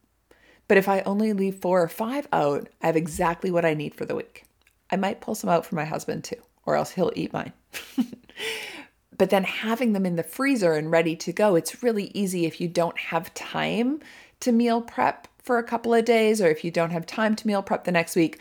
But 0.69 0.79
if 0.79 0.88
I 0.88 1.00
only 1.00 1.33
leave 1.33 1.57
four 1.57 1.83
or 1.83 1.88
five 1.88 2.29
out, 2.33 2.69
I 2.81 2.87
have 2.87 2.97
exactly 2.97 3.50
what 3.50 3.64
I 3.64 3.75
need 3.75 3.95
for 3.95 4.05
the 4.05 4.14
week. 4.14 4.45
I 4.90 4.97
might 4.97 5.21
pull 5.21 5.35
some 5.35 5.50
out 5.50 5.67
for 5.67 5.75
my 5.75 5.85
husband 5.85 6.25
too, 6.25 6.37
or 6.64 6.76
else 6.76 6.90
he'll 6.90 7.12
eat 7.17 7.33
mine. 7.33 7.52
but 9.21 9.29
then 9.29 9.45
having 9.45 9.93
them 9.93 10.07
in 10.07 10.17
the 10.17 10.23
freezer 10.23 10.73
and 10.73 10.91
ready 10.91 11.15
to 11.15 11.31
go, 11.31 11.55
it's 11.55 11.83
really 11.83 12.11
easy 12.15 12.47
if 12.47 12.59
you 12.59 12.67
don't 12.67 12.97
have 12.97 13.35
time 13.35 14.00
to 14.41 14.50
meal 14.50 14.81
prep 14.81 15.29
for 15.43 15.59
a 15.59 15.62
couple 15.62 15.93
of 15.93 16.07
days 16.07 16.41
or 16.41 16.49
if 16.49 16.65
you 16.65 16.71
don't 16.71 16.93
have 16.93 17.05
time 17.05 17.37
to 17.37 17.47
meal 17.47 17.62
prep 17.62 17.85
the 17.85 17.93
next 17.93 18.17
week. 18.17 18.39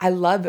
I 0.00 0.08
love 0.08 0.48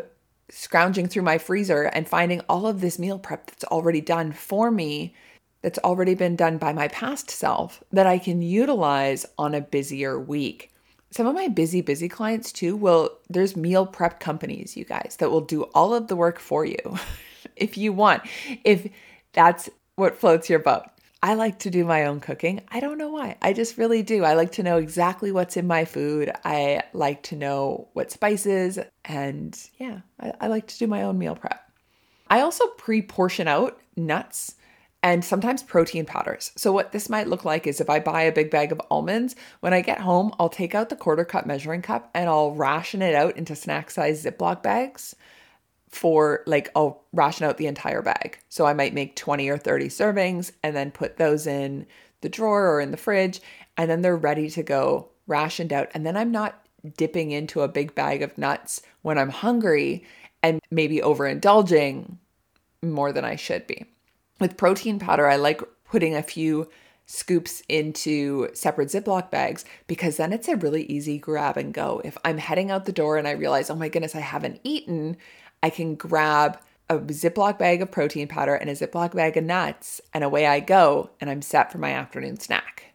scrounging 0.49 1.09
through 1.09 1.23
my 1.23 1.37
freezer 1.37 1.83
and 1.83 2.07
finding 2.07 2.39
all 2.47 2.65
of 2.65 2.79
this 2.79 2.97
meal 2.97 3.19
prep 3.19 3.47
that's 3.47 3.65
already 3.65 3.99
done 3.99 4.31
for 4.31 4.71
me, 4.71 5.13
that's 5.61 5.79
already 5.79 6.15
been 6.15 6.37
done 6.37 6.57
by 6.57 6.71
my 6.71 6.87
past 6.87 7.29
self, 7.29 7.83
that 7.91 8.07
I 8.07 8.19
can 8.19 8.41
utilize 8.41 9.25
on 9.37 9.53
a 9.53 9.59
busier 9.59 10.17
week. 10.17 10.71
Some 11.09 11.27
of 11.27 11.35
my 11.35 11.49
busy, 11.49 11.81
busy 11.81 12.07
clients 12.07 12.53
too 12.53 12.77
will, 12.77 13.17
there's 13.29 13.57
meal 13.57 13.85
prep 13.85 14.21
companies, 14.21 14.77
you 14.77 14.85
guys, 14.85 15.17
that 15.19 15.29
will 15.29 15.41
do 15.41 15.63
all 15.75 15.93
of 15.93 16.07
the 16.07 16.15
work 16.15 16.39
for 16.39 16.63
you 16.63 16.97
if 17.57 17.77
you 17.77 17.91
want, 17.91 18.23
if 18.63 18.87
that's 19.33 19.69
what 19.95 20.17
floats 20.17 20.49
your 20.49 20.59
boat. 20.59 20.83
I 21.23 21.35
like 21.35 21.59
to 21.59 21.69
do 21.69 21.85
my 21.85 22.05
own 22.05 22.19
cooking. 22.19 22.61
I 22.69 22.79
don't 22.79 22.97
know 22.97 23.09
why. 23.09 23.37
I 23.41 23.53
just 23.53 23.77
really 23.77 24.01
do. 24.01 24.23
I 24.23 24.33
like 24.33 24.53
to 24.53 24.63
know 24.63 24.77
exactly 24.77 25.31
what's 25.31 25.55
in 25.55 25.67
my 25.67 25.85
food. 25.85 26.31
I 26.43 26.81
like 26.93 27.21
to 27.23 27.35
know 27.35 27.89
what 27.93 28.11
spices, 28.11 28.79
and 29.05 29.57
yeah, 29.77 29.99
I, 30.19 30.33
I 30.41 30.47
like 30.47 30.67
to 30.67 30.79
do 30.79 30.87
my 30.87 31.03
own 31.03 31.19
meal 31.19 31.35
prep. 31.35 31.61
I 32.27 32.41
also 32.41 32.65
pre 32.77 33.03
portion 33.03 33.47
out 33.47 33.79
nuts 33.95 34.55
and 35.03 35.23
sometimes 35.23 35.61
protein 35.61 36.05
powders. 36.05 36.51
So, 36.55 36.71
what 36.71 36.91
this 36.91 37.09
might 37.09 37.27
look 37.27 37.45
like 37.45 37.67
is 37.67 37.79
if 37.79 37.89
I 37.89 37.99
buy 37.99 38.23
a 38.23 38.31
big 38.31 38.49
bag 38.49 38.71
of 38.71 38.81
almonds, 38.89 39.35
when 39.59 39.73
I 39.73 39.81
get 39.81 39.99
home, 39.99 40.33
I'll 40.39 40.49
take 40.49 40.73
out 40.73 40.89
the 40.89 40.95
quarter 40.95 41.25
cup 41.25 41.45
measuring 41.45 41.83
cup 41.83 42.09
and 42.15 42.27
I'll 42.29 42.53
ration 42.53 43.03
it 43.03 43.13
out 43.13 43.37
into 43.37 43.55
snack 43.55 43.91
size 43.91 44.23
Ziploc 44.23 44.63
bags 44.63 45.15
for 45.91 46.43
like 46.45 46.69
I'll 46.75 47.03
ration 47.13 47.45
out 47.45 47.57
the 47.57 47.67
entire 47.67 48.01
bag. 48.01 48.39
So 48.49 48.65
I 48.65 48.73
might 48.73 48.93
make 48.93 49.15
20 49.15 49.49
or 49.49 49.57
30 49.57 49.89
servings 49.89 50.51
and 50.63 50.75
then 50.75 50.91
put 50.91 51.17
those 51.17 51.47
in 51.47 51.85
the 52.21 52.29
drawer 52.29 52.69
or 52.69 52.81
in 52.81 52.91
the 52.91 52.97
fridge 52.97 53.41
and 53.77 53.89
then 53.89 54.01
they're 54.01 54.15
ready 54.15 54.49
to 54.51 54.63
go 54.63 55.09
rationed 55.27 55.73
out. 55.73 55.89
And 55.93 56.05
then 56.05 56.15
I'm 56.15 56.31
not 56.31 56.65
dipping 56.97 57.31
into 57.31 57.61
a 57.61 57.67
big 57.67 57.93
bag 57.93 58.21
of 58.21 58.37
nuts 58.37 58.81
when 59.01 59.17
I'm 59.17 59.29
hungry 59.29 60.05
and 60.41 60.59
maybe 60.71 60.97
overindulging 60.97 62.17
more 62.81 63.11
than 63.11 63.25
I 63.25 63.35
should 63.35 63.67
be. 63.67 63.85
With 64.39 64.57
protein 64.57 64.97
powder, 64.97 65.27
I 65.27 65.35
like 65.35 65.61
putting 65.85 66.15
a 66.15 66.23
few 66.23 66.69
scoops 67.05 67.61
into 67.67 68.47
separate 68.53 68.87
Ziploc 68.87 69.29
bags 69.29 69.65
because 69.87 70.17
then 70.17 70.31
it's 70.31 70.47
a 70.47 70.55
really 70.55 70.83
easy 70.83 71.17
grab 71.17 71.57
and 71.57 71.73
go. 71.73 72.01
If 72.03 72.17
I'm 72.23 72.37
heading 72.37 72.71
out 72.71 72.85
the 72.85 72.91
door 72.91 73.17
and 73.17 73.27
I 73.27 73.31
realize, 73.31 73.69
oh 73.69 73.75
my 73.75 73.89
goodness, 73.89 74.15
I 74.15 74.21
haven't 74.21 74.61
eaten, 74.63 75.17
I 75.63 75.69
can 75.69 75.95
grab 75.95 76.59
a 76.89 76.99
Ziploc 76.99 77.57
bag 77.57 77.81
of 77.81 77.91
protein 77.91 78.27
powder 78.27 78.55
and 78.55 78.69
a 78.69 78.73
Ziploc 78.73 79.15
bag 79.15 79.37
of 79.37 79.43
nuts, 79.43 80.01
and 80.13 80.23
away 80.23 80.45
I 80.45 80.59
go, 80.59 81.09
and 81.21 81.29
I'm 81.29 81.41
set 81.41 81.71
for 81.71 81.77
my 81.77 81.91
afternoon 81.91 82.39
snack, 82.39 82.85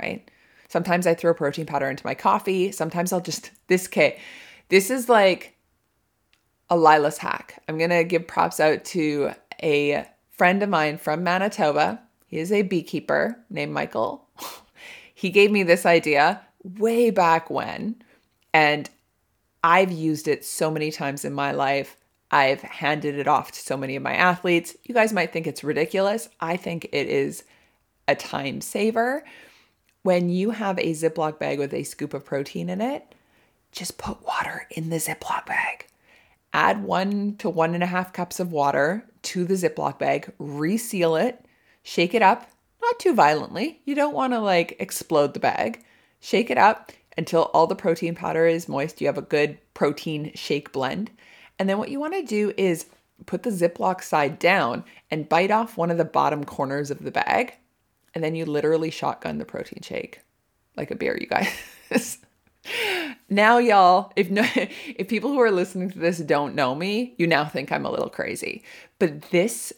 right? 0.00 0.30
Sometimes 0.68 1.06
I 1.06 1.14
throw 1.14 1.34
protein 1.34 1.66
powder 1.66 1.88
into 1.90 2.06
my 2.06 2.14
coffee. 2.14 2.72
Sometimes 2.72 3.12
I'll 3.12 3.20
just, 3.20 3.50
this, 3.68 3.86
okay, 3.86 4.18
this 4.68 4.90
is 4.90 5.08
like 5.08 5.56
a 6.70 6.76
Lila's 6.76 7.18
hack. 7.18 7.62
I'm 7.68 7.78
to 7.78 8.04
give 8.04 8.26
props 8.26 8.60
out 8.60 8.84
to 8.86 9.32
a 9.62 10.06
friend 10.30 10.62
of 10.62 10.68
mine 10.68 10.98
from 10.98 11.22
Manitoba. 11.22 12.00
He 12.26 12.38
is 12.38 12.50
a 12.50 12.62
beekeeper 12.62 13.38
named 13.50 13.72
Michael. 13.72 14.26
he 15.14 15.30
gave 15.30 15.50
me 15.50 15.62
this 15.62 15.86
idea 15.86 16.40
way 16.62 17.10
back 17.10 17.50
when, 17.50 18.02
and 18.52 18.88
I've 19.62 19.92
used 19.92 20.28
it 20.28 20.44
so 20.44 20.70
many 20.70 20.90
times 20.90 21.24
in 21.24 21.32
my 21.32 21.52
life. 21.52 21.96
I've 22.34 22.62
handed 22.62 23.16
it 23.16 23.28
off 23.28 23.52
to 23.52 23.60
so 23.60 23.76
many 23.76 23.94
of 23.94 24.02
my 24.02 24.14
athletes. 24.14 24.76
You 24.82 24.92
guys 24.92 25.12
might 25.12 25.32
think 25.32 25.46
it's 25.46 25.62
ridiculous. 25.62 26.28
I 26.40 26.56
think 26.56 26.86
it 26.90 27.06
is 27.06 27.44
a 28.08 28.16
time 28.16 28.60
saver. 28.60 29.22
When 30.02 30.28
you 30.28 30.50
have 30.50 30.76
a 30.80 30.90
Ziploc 30.94 31.38
bag 31.38 31.60
with 31.60 31.72
a 31.72 31.84
scoop 31.84 32.12
of 32.12 32.24
protein 32.24 32.70
in 32.70 32.80
it, 32.80 33.14
just 33.70 33.98
put 33.98 34.26
water 34.26 34.66
in 34.72 34.90
the 34.90 34.96
Ziploc 34.96 35.46
bag. 35.46 35.86
Add 36.52 36.82
one 36.82 37.36
to 37.36 37.48
one 37.48 37.72
and 37.72 37.84
a 37.84 37.86
half 37.86 38.12
cups 38.12 38.40
of 38.40 38.50
water 38.50 39.06
to 39.22 39.44
the 39.44 39.54
Ziploc 39.54 40.00
bag, 40.00 40.32
reseal 40.40 41.14
it, 41.14 41.46
shake 41.84 42.14
it 42.14 42.22
up, 42.22 42.50
not 42.82 42.98
too 42.98 43.14
violently. 43.14 43.80
You 43.84 43.94
don't 43.94 44.12
want 44.12 44.32
to 44.32 44.40
like 44.40 44.74
explode 44.80 45.34
the 45.34 45.40
bag. 45.40 45.84
Shake 46.18 46.50
it 46.50 46.58
up 46.58 46.90
until 47.16 47.44
all 47.54 47.68
the 47.68 47.76
protein 47.76 48.16
powder 48.16 48.44
is 48.44 48.68
moist. 48.68 49.00
You 49.00 49.06
have 49.06 49.18
a 49.18 49.22
good 49.22 49.56
protein 49.72 50.32
shake 50.34 50.72
blend. 50.72 51.12
And 51.58 51.68
then 51.68 51.78
what 51.78 51.90
you 51.90 52.00
want 52.00 52.14
to 52.14 52.22
do 52.22 52.52
is 52.56 52.86
put 53.26 53.42
the 53.42 53.50
Ziploc 53.50 54.02
side 54.02 54.38
down 54.38 54.84
and 55.10 55.28
bite 55.28 55.50
off 55.50 55.76
one 55.76 55.90
of 55.90 55.98
the 55.98 56.04
bottom 56.04 56.44
corners 56.44 56.90
of 56.90 57.02
the 57.02 57.10
bag. 57.10 57.54
And 58.14 58.22
then 58.22 58.34
you 58.34 58.44
literally 58.44 58.90
shotgun 58.90 59.38
the 59.38 59.44
protein 59.44 59.82
shake 59.82 60.20
like 60.76 60.90
a 60.90 60.96
beer, 60.96 61.16
you 61.18 61.26
guys. 61.26 62.18
now 63.28 63.58
y'all 63.58 64.12
if 64.16 64.30
no 64.30 64.42
if 64.54 65.08
people 65.08 65.30
who 65.30 65.40
are 65.40 65.50
listening 65.50 65.90
to 65.90 65.98
this 65.98 66.18
don't 66.18 66.54
know 66.54 66.74
me 66.74 67.14
you 67.18 67.26
now 67.26 67.44
think 67.44 67.70
i'm 67.70 67.84
a 67.84 67.90
little 67.90 68.08
crazy 68.08 68.62
but 68.98 69.20
this 69.30 69.70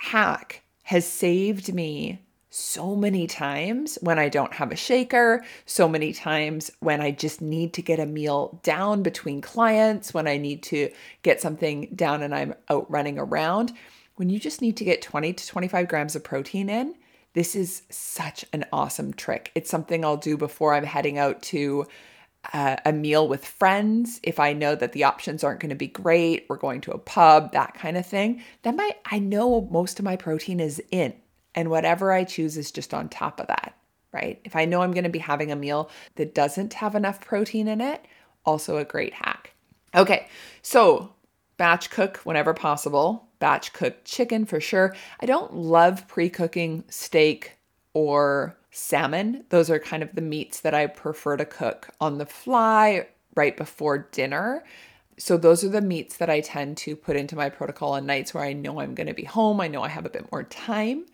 hack 0.00 0.62
has 0.82 1.06
saved 1.06 1.72
me 1.72 2.20
so 2.54 2.94
many 2.94 3.26
times 3.26 3.98
when 4.00 4.16
I 4.16 4.28
don't 4.28 4.52
have 4.52 4.70
a 4.70 4.76
shaker, 4.76 5.44
so 5.66 5.88
many 5.88 6.12
times 6.12 6.70
when 6.78 7.00
I 7.00 7.10
just 7.10 7.40
need 7.40 7.72
to 7.72 7.82
get 7.82 7.98
a 7.98 8.06
meal 8.06 8.60
down 8.62 9.02
between 9.02 9.40
clients, 9.40 10.14
when 10.14 10.28
I 10.28 10.36
need 10.36 10.62
to 10.64 10.88
get 11.22 11.40
something 11.40 11.88
down 11.96 12.22
and 12.22 12.32
I'm 12.32 12.54
out 12.70 12.88
running 12.88 13.18
around. 13.18 13.72
When 14.14 14.30
you 14.30 14.38
just 14.38 14.62
need 14.62 14.76
to 14.76 14.84
get 14.84 15.02
20 15.02 15.32
to 15.32 15.46
25 15.48 15.88
grams 15.88 16.14
of 16.14 16.22
protein 16.22 16.68
in, 16.68 16.94
this 17.32 17.56
is 17.56 17.82
such 17.90 18.44
an 18.52 18.64
awesome 18.72 19.12
trick. 19.14 19.50
It's 19.56 19.68
something 19.68 20.04
I'll 20.04 20.16
do 20.16 20.36
before 20.36 20.74
I'm 20.74 20.84
heading 20.84 21.18
out 21.18 21.42
to 21.44 21.86
uh, 22.52 22.76
a 22.84 22.92
meal 22.92 23.26
with 23.26 23.44
friends. 23.44 24.20
If 24.22 24.38
I 24.38 24.52
know 24.52 24.76
that 24.76 24.92
the 24.92 25.02
options 25.02 25.42
aren't 25.42 25.58
going 25.58 25.70
to 25.70 25.74
be 25.74 25.88
great, 25.88 26.46
we're 26.48 26.56
going 26.56 26.82
to 26.82 26.92
a 26.92 26.98
pub, 26.98 27.50
that 27.50 27.74
kind 27.74 27.96
of 27.96 28.06
thing. 28.06 28.44
Then 28.62 28.76
my 28.76 28.94
I 29.06 29.18
know 29.18 29.62
most 29.72 29.98
of 29.98 30.04
my 30.04 30.14
protein 30.14 30.60
is 30.60 30.80
in 30.92 31.14
and 31.54 31.70
whatever 31.70 32.12
I 32.12 32.24
choose 32.24 32.56
is 32.56 32.70
just 32.70 32.94
on 32.94 33.08
top 33.08 33.40
of 33.40 33.46
that, 33.48 33.74
right? 34.12 34.40
If 34.44 34.56
I 34.56 34.64
know 34.64 34.82
I'm 34.82 34.92
going 34.92 35.04
to 35.04 35.10
be 35.10 35.18
having 35.18 35.50
a 35.50 35.56
meal 35.56 35.90
that 36.16 36.34
doesn't 36.34 36.74
have 36.74 36.94
enough 36.94 37.20
protein 37.20 37.68
in 37.68 37.80
it, 37.80 38.04
also 38.44 38.76
a 38.76 38.84
great 38.84 39.14
hack. 39.14 39.52
Okay, 39.94 40.26
so 40.62 41.12
batch 41.56 41.90
cook 41.90 42.18
whenever 42.18 42.52
possible, 42.52 43.28
batch 43.38 43.72
cook 43.72 44.04
chicken 44.04 44.44
for 44.44 44.60
sure. 44.60 44.94
I 45.20 45.26
don't 45.26 45.54
love 45.54 46.08
pre 46.08 46.28
cooking 46.28 46.84
steak 46.88 47.56
or 47.92 48.56
salmon. 48.70 49.44
Those 49.50 49.70
are 49.70 49.78
kind 49.78 50.02
of 50.02 50.14
the 50.14 50.20
meats 50.20 50.60
that 50.60 50.74
I 50.74 50.86
prefer 50.86 51.36
to 51.36 51.44
cook 51.44 51.90
on 52.00 52.18
the 52.18 52.26
fly 52.26 53.06
right 53.36 53.56
before 53.56 53.98
dinner. 53.98 54.64
So, 55.16 55.36
those 55.36 55.62
are 55.62 55.68
the 55.68 55.80
meats 55.80 56.16
that 56.16 56.28
I 56.28 56.40
tend 56.40 56.76
to 56.78 56.96
put 56.96 57.14
into 57.14 57.36
my 57.36 57.48
protocol 57.48 57.92
on 57.92 58.04
nights 58.04 58.34
where 58.34 58.42
I 58.42 58.52
know 58.52 58.80
I'm 58.80 58.96
going 58.96 59.06
to 59.06 59.14
be 59.14 59.22
home. 59.22 59.60
I 59.60 59.68
know 59.68 59.82
I 59.82 59.88
have 59.88 60.06
a 60.06 60.10
bit 60.10 60.30
more 60.32 60.42
time. 60.42 61.06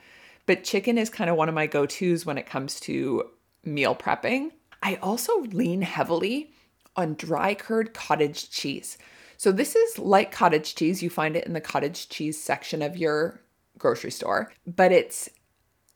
But 0.50 0.64
chicken 0.64 0.99
is 0.99 1.11
kind 1.11 1.30
of 1.30 1.37
one 1.37 1.49
of 1.49 1.54
my 1.54 1.69
go 1.69 1.87
tos 1.87 2.26
when 2.26 2.37
it 2.37 2.45
comes 2.45 2.80
to 2.80 3.23
meal 3.62 3.95
prepping. 3.95 4.50
I 4.83 4.97
also 4.97 5.42
lean 5.42 5.80
heavily 5.80 6.52
on 6.97 7.14
dry 7.14 7.54
curd 7.54 7.95
cottage 7.95 8.50
cheese. 8.50 8.99
So, 9.37 9.52
this 9.52 9.76
is 9.76 9.97
like 9.97 10.33
cottage 10.33 10.75
cheese. 10.75 11.04
You 11.04 11.09
find 11.09 11.37
it 11.37 11.47
in 11.47 11.52
the 11.52 11.61
cottage 11.61 12.09
cheese 12.09 12.37
section 12.42 12.83
of 12.83 12.97
your 12.97 13.40
grocery 13.78 14.11
store, 14.11 14.52
but 14.66 14.90
it's 14.90 15.28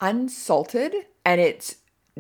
unsalted 0.01 0.95
and 1.25 1.41
it's 1.41 1.79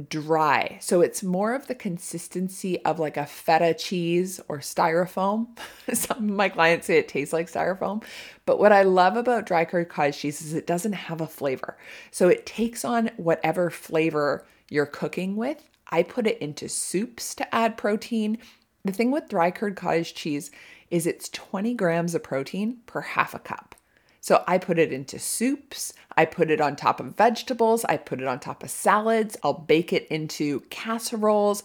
dry. 0.09 0.79
So 0.81 1.01
it's 1.03 1.23
more 1.23 1.55
of 1.55 1.69
the 1.69 1.75
consistency 1.75 2.85
of 2.85 2.99
like 2.99 3.17
a 3.17 3.27
feta 3.27 3.75
cheese 3.75 4.41
or 4.49 4.59
styrofoam. 4.59 5.57
Some 5.93 6.17
of 6.19 6.37
my 6.37 6.49
clients 6.49 6.87
say 6.87 6.99
it 6.99 7.09
tastes 7.09 7.33
like 7.33 7.51
styrofoam. 7.51 8.03
But 8.45 8.59
what 8.59 8.73
I 8.73 8.83
love 8.83 9.17
about 9.17 9.47
dry 9.47 9.65
curd 9.65 9.89
cottage 9.89 10.19
cheese 10.19 10.43
is 10.43 10.53
it 10.53 10.67
doesn't 10.67 10.95
have 10.95 11.21
a 11.21 11.27
flavor. 11.27 11.77
So 12.11 12.29
it 12.29 12.47
takes 12.47 12.85
on 12.85 13.11
whatever 13.17 13.71
flavor 13.71 14.47
you're 14.69 14.87
cooking 14.87 15.37
with. 15.37 15.69
I 15.89 16.03
put 16.03 16.27
it 16.27 16.39
into 16.39 16.69
soups 16.69 17.35
to 17.37 17.55
add 17.55 17.77
protein. 17.77 18.39
The 18.85 18.93
thing 18.93 19.13
with 19.13 19.29
dry 19.29 19.51
curd 19.53 19.77
cottage 19.77 20.15
cheese 20.15 20.51
is 20.91 21.07
it's 21.07 21.29
20 21.29 21.75
grams 21.75 22.15
of 22.15 22.23
protein 22.23 22.79
per 22.87 23.01
half 23.01 23.35
a 23.35 23.39
cup. 23.39 23.77
So 24.25 24.43
I 24.47 24.57
put 24.57 24.79
it 24.79 24.91
into 24.91 25.19
soups, 25.19 25.93
I 26.17 26.25
put 26.25 26.51
it 26.51 26.59
on 26.59 26.77
top 26.77 26.99
of 26.99 27.15
vegetables, 27.15 27.85
I 27.85 27.99
put 27.99 28.23
it 28.23 28.27
on 28.27 28.41
top 28.41 28.63
of 28.63 28.71
salads, 28.71 29.37
I'll 29.43 29.53
bake 29.53 29.93
it 29.93 30.07
into 30.09 30.61
casseroles, 30.71 31.63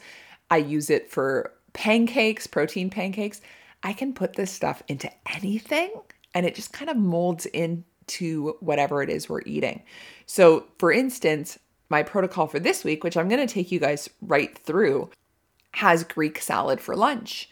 I 0.51 0.58
use 0.58 0.89
it 0.89 1.10
for 1.10 1.54
pancakes, 1.72 2.48
protein 2.48 2.89
pancakes. 2.89 3.39
I 3.82 3.94
can 3.94 4.13
put 4.13 4.34
this 4.34 4.51
stuff 4.51 4.84
into 4.89 5.10
anything 5.34 5.89
and 6.34 6.46
it 6.46 6.54
just 6.54 6.74
kind 6.74 6.89
of 6.89 6.98
molds 6.98 7.46
into 7.46 8.58
whatever 8.60 9.01
it 9.01 9.10
is 9.10 9.30
we're 9.30 9.44
eating. 9.46 9.82
So, 10.25 10.66
for 10.80 10.92
instance, 10.92 11.58
my 11.88 12.04
protocol 12.04 12.48
for 12.48 12.60
this 12.60 12.84
week, 12.84 13.06
which 13.06 13.16
I'm 13.16 13.30
going 13.30 13.48
to 13.48 13.54
take 13.54 13.72
you 13.72 13.80
guys 13.80 14.10
right 14.22 14.58
through, 14.58 15.10
has 15.75 16.04
Greek 16.04 16.41
salad 16.41 16.82
for 16.82 16.93
lunch. 16.93 17.50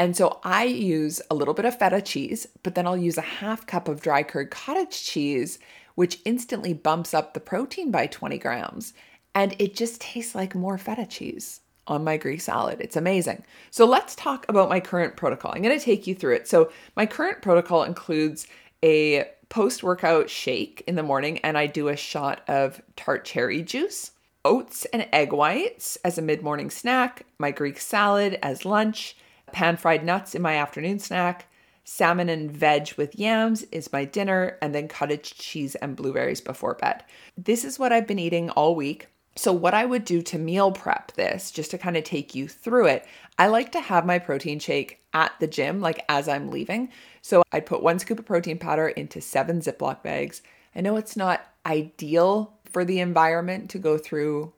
And 0.00 0.16
so 0.16 0.40
I 0.42 0.64
use 0.64 1.20
a 1.30 1.34
little 1.34 1.52
bit 1.52 1.66
of 1.66 1.78
feta 1.78 2.00
cheese, 2.00 2.46
but 2.62 2.74
then 2.74 2.86
I'll 2.86 2.96
use 2.96 3.18
a 3.18 3.20
half 3.20 3.66
cup 3.66 3.86
of 3.86 4.00
dry 4.00 4.22
curd 4.22 4.50
cottage 4.50 5.04
cheese, 5.04 5.58
which 5.94 6.22
instantly 6.24 6.72
bumps 6.72 7.12
up 7.12 7.34
the 7.34 7.38
protein 7.38 7.90
by 7.90 8.06
20 8.06 8.38
grams. 8.38 8.94
And 9.34 9.54
it 9.58 9.76
just 9.76 10.00
tastes 10.00 10.34
like 10.34 10.54
more 10.54 10.78
feta 10.78 11.04
cheese 11.04 11.60
on 11.86 12.02
my 12.02 12.16
Greek 12.16 12.40
salad. 12.40 12.80
It's 12.80 12.96
amazing. 12.96 13.44
So 13.70 13.84
let's 13.84 14.14
talk 14.14 14.46
about 14.48 14.70
my 14.70 14.80
current 14.80 15.18
protocol. 15.18 15.52
I'm 15.54 15.60
going 15.60 15.78
to 15.78 15.84
take 15.84 16.06
you 16.06 16.14
through 16.14 16.36
it. 16.36 16.48
So, 16.48 16.72
my 16.96 17.04
current 17.04 17.42
protocol 17.42 17.82
includes 17.82 18.46
a 18.82 19.28
post 19.50 19.82
workout 19.82 20.30
shake 20.30 20.82
in 20.86 20.94
the 20.94 21.02
morning, 21.02 21.40
and 21.40 21.58
I 21.58 21.66
do 21.66 21.88
a 21.88 21.96
shot 21.96 22.40
of 22.48 22.80
tart 22.96 23.26
cherry 23.26 23.60
juice, 23.60 24.12
oats 24.46 24.86
and 24.94 25.06
egg 25.12 25.34
whites 25.34 25.98
as 26.02 26.16
a 26.16 26.22
mid 26.22 26.40
morning 26.40 26.70
snack, 26.70 27.26
my 27.38 27.50
Greek 27.50 27.78
salad 27.78 28.38
as 28.42 28.64
lunch 28.64 29.14
pan 29.52 29.76
fried 29.76 30.04
nuts 30.04 30.34
in 30.34 30.42
my 30.42 30.56
afternoon 30.56 30.98
snack, 30.98 31.46
salmon 31.84 32.28
and 32.28 32.50
veg 32.50 32.92
with 32.96 33.18
yams 33.18 33.62
is 33.64 33.92
my 33.92 34.04
dinner, 34.04 34.58
and 34.62 34.74
then 34.74 34.88
cottage 34.88 35.34
cheese 35.34 35.74
and 35.76 35.96
blueberries 35.96 36.40
before 36.40 36.74
bed. 36.74 37.04
This 37.36 37.64
is 37.64 37.78
what 37.78 37.92
I've 37.92 38.06
been 38.06 38.18
eating 38.18 38.50
all 38.50 38.74
week. 38.74 39.08
So, 39.36 39.52
what 39.52 39.74
I 39.74 39.84
would 39.84 40.04
do 40.04 40.22
to 40.22 40.38
meal 40.38 40.72
prep 40.72 41.12
this, 41.12 41.50
just 41.50 41.70
to 41.70 41.78
kind 41.78 41.96
of 41.96 42.04
take 42.04 42.34
you 42.34 42.48
through 42.48 42.86
it, 42.86 43.06
I 43.38 43.46
like 43.46 43.72
to 43.72 43.80
have 43.80 44.04
my 44.04 44.18
protein 44.18 44.58
shake 44.58 45.02
at 45.14 45.32
the 45.40 45.46
gym, 45.46 45.80
like 45.80 46.04
as 46.08 46.28
I'm 46.28 46.50
leaving. 46.50 46.90
So, 47.22 47.42
I'd 47.52 47.66
put 47.66 47.82
one 47.82 47.98
scoop 47.98 48.18
of 48.18 48.26
protein 48.26 48.58
powder 48.58 48.88
into 48.88 49.20
seven 49.20 49.60
Ziploc 49.60 50.02
bags. 50.02 50.42
I 50.74 50.80
know 50.80 50.96
it's 50.96 51.16
not 51.16 51.46
ideal 51.64 52.54
for 52.64 52.84
the 52.84 53.00
environment 53.00 53.70
to 53.70 53.78
go 53.78 53.98
through 53.98 54.52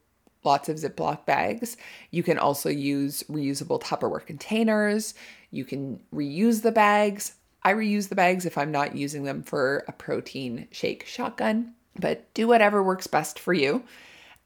lots 0.45 0.69
of 0.69 0.77
Ziploc 0.77 1.25
bags. 1.25 1.77
You 2.11 2.23
can 2.23 2.39
also 2.39 2.69
use 2.69 3.23
reusable 3.25 3.81
Tupperware 3.81 4.25
containers. 4.25 5.15
You 5.51 5.65
can 5.65 6.01
reuse 6.15 6.63
the 6.63 6.73
bags. 6.73 7.35
I 7.63 7.75
reuse 7.75 8.09
the 8.09 8.17
bags 8.17 8.45
if 8.45 8.59
I'm 8.59 8.73
not 8.73 8.97
using 8.97 9.25
them 9.25 9.43
for 9.43 9.85
a 9.87 9.93
protein 9.93 10.67
shake 10.73 11.07
shotgun, 11.07 11.75
but 11.99 12.33
do 12.35 12.49
whatever 12.49 12.83
works 12.83 13.07
best 13.07 13.39
for 13.39 13.53
you. 13.53 13.85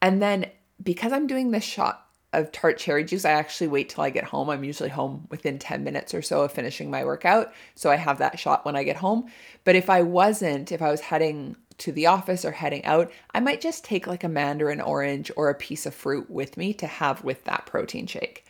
And 0.01 0.21
then 0.21 0.51
because 0.83 1.11
I'm 1.11 1.27
doing 1.27 1.51
this 1.51 1.63
shot 1.63 2.05
of 2.33 2.51
tart 2.51 2.77
cherry 2.77 3.03
juice, 3.03 3.25
I 3.25 3.31
actually 3.31 3.69
wait 3.69 3.89
till 3.89 4.03
I 4.03 4.09
get 4.09 4.25
home. 4.25 4.49
I'm 4.49 4.63
usually 4.63 4.89
home 4.89 5.27
within 5.31 5.57
10 5.57 5.83
minutes 5.83 6.13
or 6.13 6.21
so 6.21 6.41
of 6.41 6.51
finishing 6.51 6.91
my 6.91 7.03
workout. 7.03 7.51
So 7.73 7.89
I 7.89 7.95
have 7.95 8.19
that 8.19 8.37
shot 8.37 8.65
when 8.65 8.75
I 8.75 8.83
get 8.83 8.97
home. 8.97 9.31
But 9.63 9.75
if 9.75 9.89
I 9.89 10.03
wasn't, 10.03 10.71
if 10.71 10.81
I 10.81 10.91
was 10.91 11.01
heading 11.01 11.55
to 11.79 11.91
the 11.91 12.07
office 12.07 12.43
or 12.43 12.51
heading 12.51 12.83
out, 12.85 13.11
I 13.33 13.39
might 13.39 13.61
just 13.61 13.83
take 13.83 14.07
like 14.07 14.23
a 14.23 14.29
mandarin 14.29 14.81
orange 14.81 15.31
or 15.35 15.49
a 15.49 15.55
piece 15.55 15.85
of 15.85 15.93
fruit 15.93 16.29
with 16.29 16.57
me 16.57 16.73
to 16.75 16.87
have 16.87 17.23
with 17.23 17.43
that 17.43 17.65
protein 17.65 18.07
shake. 18.07 18.45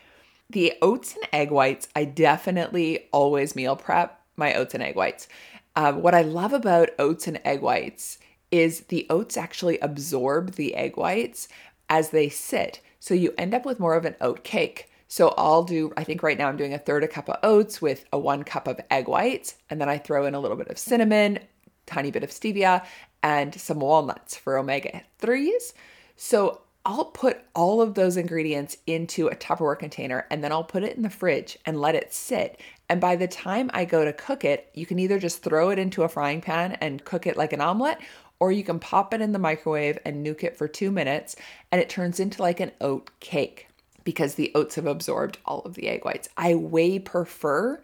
The 0.49 0.73
oats 0.81 1.15
and 1.15 1.27
egg 1.33 1.51
whites, 1.51 1.89
I 1.95 2.05
definitely 2.05 3.09
always 3.11 3.55
meal 3.55 3.75
prep 3.75 4.21
my 4.37 4.53
oats 4.53 4.73
and 4.73 4.83
egg 4.83 4.95
whites. 4.95 5.27
Uh, 5.75 5.93
what 5.93 6.15
I 6.15 6.21
love 6.21 6.53
about 6.53 6.89
oats 6.97 7.27
and 7.27 7.41
egg 7.43 7.61
whites 7.61 8.17
is 8.51 8.81
the 8.81 9.05
oats 9.09 9.35
actually 9.35 9.77
absorb 9.79 10.53
the 10.53 10.75
egg 10.75 10.95
whites 10.95 11.47
as 11.89 12.09
they 12.09 12.29
sit. 12.29 12.81
So 12.99 13.13
you 13.13 13.33
end 13.37 13.53
up 13.53 13.65
with 13.65 13.79
more 13.79 13.95
of 13.95 14.05
an 14.05 14.15
oat 14.21 14.43
cake. 14.43 14.89
So 15.07 15.33
I'll 15.37 15.63
do, 15.63 15.93
I 15.95 16.03
think 16.03 16.23
right 16.23 16.37
now 16.37 16.49
I'm 16.49 16.57
doing 16.57 16.73
a 16.73 16.79
third 16.79 17.03
a 17.03 17.07
cup 17.07 17.29
of 17.29 17.37
oats 17.43 17.81
with 17.81 18.05
a 18.11 18.19
one 18.19 18.43
cup 18.43 18.67
of 18.67 18.79
egg 18.91 19.07
whites, 19.07 19.55
and 19.69 19.79
then 19.79 19.89
I 19.89 19.97
throw 19.97 20.25
in 20.25 20.35
a 20.35 20.39
little 20.39 20.57
bit 20.57 20.67
of 20.67 20.77
cinnamon, 20.77 21.39
tiny 21.85 22.11
bit 22.11 22.23
of 22.23 22.29
stevia, 22.29 22.85
and 23.23 23.53
some 23.55 23.79
walnuts 23.79 24.35
for 24.35 24.57
omega 24.57 25.01
3s. 25.21 25.73
So 26.15 26.61
I'll 26.85 27.05
put 27.05 27.41
all 27.53 27.81
of 27.81 27.95
those 27.95 28.15
ingredients 28.15 28.77
into 28.87 29.27
a 29.27 29.35
Tupperware 29.35 29.77
container 29.77 30.25
and 30.31 30.41
then 30.41 30.53
I'll 30.53 30.63
put 30.63 30.83
it 30.83 30.95
in 30.95 31.03
the 31.03 31.09
fridge 31.09 31.57
and 31.65 31.81
let 31.81 31.95
it 31.95 32.13
sit. 32.13 32.61
And 32.87 33.01
by 33.01 33.17
the 33.17 33.27
time 33.27 33.69
I 33.73 33.83
go 33.83 34.05
to 34.05 34.13
cook 34.13 34.45
it, 34.45 34.69
you 34.73 34.85
can 34.85 34.97
either 34.97 35.19
just 35.19 35.43
throw 35.43 35.69
it 35.69 35.79
into 35.79 36.03
a 36.03 36.09
frying 36.09 36.39
pan 36.39 36.77
and 36.79 37.03
cook 37.03 37.27
it 37.27 37.35
like 37.35 37.51
an 37.51 37.59
omelet, 37.59 37.97
or 38.39 38.53
you 38.53 38.63
can 38.63 38.79
pop 38.79 39.13
it 39.13 39.19
in 39.19 39.33
the 39.33 39.39
microwave 39.39 39.99
and 40.05 40.25
nuke 40.25 40.43
it 40.43 40.57
for 40.57 40.67
two 40.67 40.91
minutes 40.91 41.35
and 41.71 41.81
it 41.81 41.89
turns 41.89 42.19
into 42.19 42.41
like 42.41 42.59
an 42.59 42.71
oat 42.79 43.09
cake 43.19 43.67
because 44.05 44.35
the 44.35 44.53
oats 44.55 44.75
have 44.75 44.85
absorbed 44.85 45.37
all 45.45 45.59
of 45.63 45.73
the 45.73 45.89
egg 45.89 46.05
whites. 46.05 46.29
I 46.37 46.55
way 46.55 46.99
prefer 46.99 47.81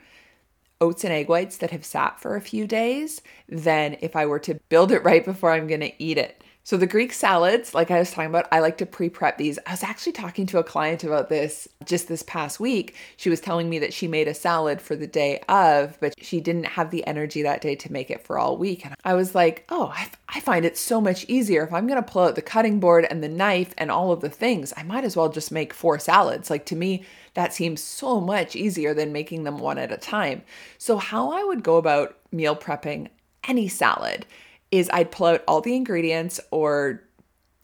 oats 0.82 1.04
and 1.04 1.14
egg 1.14 1.30
whites 1.30 1.58
that 1.58 1.72
have 1.72 1.86
sat 1.86 2.20
for 2.20 2.36
a 2.36 2.42
few 2.42 2.68
days 2.68 3.22
than 3.48 3.98
if 4.02 4.16
I 4.16 4.26
were 4.26 4.40
to 4.40 4.60
build 4.70 4.92
it 4.92 5.04
right 5.04 5.24
before 5.24 5.52
I'm 5.52 5.68
going 5.68 5.82
to 5.82 6.04
eat 6.04 6.18
it. 6.18 6.43
So 6.66 6.78
the 6.78 6.88
Greek 6.88 7.12
salads, 7.12 7.76
like 7.76 7.92
I 7.92 8.00
was 8.00 8.12
talking 8.12 8.30
about, 8.30 8.48
I 8.50 8.62
like 8.62 8.78
to 8.78 8.86
pre-prep 8.86 9.38
these. 9.38 9.60
I 9.68 9.72
was 9.72 9.84
actually 9.84 10.14
talking 10.14 10.46
to 10.46 10.60
a 10.60 10.64
client 10.64 11.04
about 11.04 11.28
this 11.28 11.68
just 11.84 12.08
this 12.08 12.24
past 12.24 12.58
week. 12.58 12.96
She 13.18 13.30
was 13.30 13.42
telling 13.42 13.70
me 13.70 13.80
that 13.80 13.94
she 13.94 14.08
made 14.08 14.30
a 14.30 14.34
salad 14.34 14.82
for 14.82 14.96
the 14.96 15.06
day 15.06 15.42
of, 15.50 15.98
but 16.00 16.14
she 16.24 16.40
didn't 16.40 16.68
have 16.68 16.90
the 16.90 17.06
energy 17.06 17.42
that 17.42 17.60
day 17.60 17.76
to 17.76 17.92
make 17.92 18.10
it 18.10 18.26
for 18.26 18.40
all 18.40 18.56
week. 18.56 18.86
And 18.86 18.96
I 19.04 19.14
was 19.14 19.36
like, 19.36 19.66
oh, 19.68 19.92
I, 19.94 20.10
I 20.30 20.40
find 20.40 20.64
it 20.64 20.78
so 20.78 21.02
much 21.02 21.26
easier 21.28 21.66
if 21.66 21.74
I'm 21.74 21.86
going 21.86 22.02
to 22.02 22.12
pull 22.12 22.24
out 22.24 22.36
the 22.36 22.42
cutting 22.42 22.80
board 22.80 23.06
and 23.10 23.22
the 23.22 23.28
knife 23.28 23.74
and 23.78 23.92
all 23.92 24.14
of 24.14 24.22
the 24.22 24.30
things. 24.30 24.72
I 24.78 24.84
might 24.84 25.04
as 25.04 25.18
well 25.18 25.28
just 25.28 25.52
make 25.52 25.74
four 25.74 26.00
salads. 26.00 26.50
Like 26.50 26.66
to 26.68 26.78
me, 26.78 27.04
that 27.34 27.54
seems 27.54 27.84
so 27.84 28.22
much 28.22 28.56
easier 28.56 28.94
than 28.94 29.12
making 29.12 29.44
them 29.44 29.58
one 29.58 29.78
at 29.78 29.92
a 29.92 29.98
time. 29.98 30.44
So 30.78 30.96
how 30.96 31.30
I 31.34 31.44
would 31.44 31.62
go 31.62 31.76
about 31.76 32.16
meal 32.32 32.56
prepping 32.56 33.10
any 33.46 33.68
salad 33.68 34.26
is 34.74 34.90
I'd 34.92 35.12
pull 35.12 35.28
out 35.28 35.44
all 35.48 35.62
the 35.62 35.76
ingredients, 35.76 36.40
or, 36.50 37.04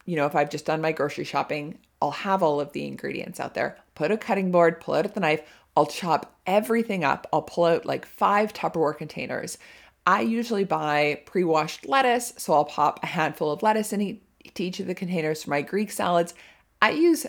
you 0.06 0.14
know, 0.14 0.26
if 0.26 0.36
I've 0.36 0.48
just 0.48 0.64
done 0.64 0.80
my 0.80 0.92
grocery 0.92 1.24
shopping, 1.24 1.76
I'll 2.00 2.12
have 2.12 2.40
all 2.40 2.60
of 2.60 2.70
the 2.70 2.86
ingredients 2.86 3.40
out 3.40 3.54
there. 3.54 3.76
Put 3.96 4.12
a 4.12 4.16
cutting 4.16 4.52
board, 4.52 4.80
pull 4.80 4.94
out 4.94 5.12
the 5.12 5.18
knife. 5.18 5.42
I'll 5.76 5.86
chop 5.86 6.38
everything 6.46 7.02
up. 7.02 7.26
I'll 7.32 7.42
pull 7.42 7.64
out 7.64 7.84
like 7.84 8.06
five 8.06 8.52
Tupperware 8.52 8.96
containers. 8.96 9.58
I 10.06 10.20
usually 10.20 10.62
buy 10.62 11.22
pre 11.26 11.42
washed 11.42 11.84
lettuce, 11.84 12.32
so 12.36 12.52
I'll 12.52 12.64
pop 12.64 13.00
a 13.02 13.06
handful 13.06 13.50
of 13.50 13.64
lettuce 13.64 13.92
in 13.92 14.20
each 14.56 14.78
of 14.78 14.86
the 14.86 14.94
containers 14.94 15.42
for 15.42 15.50
my 15.50 15.62
Greek 15.62 15.90
salads. 15.90 16.32
I 16.80 16.92
use 16.92 17.26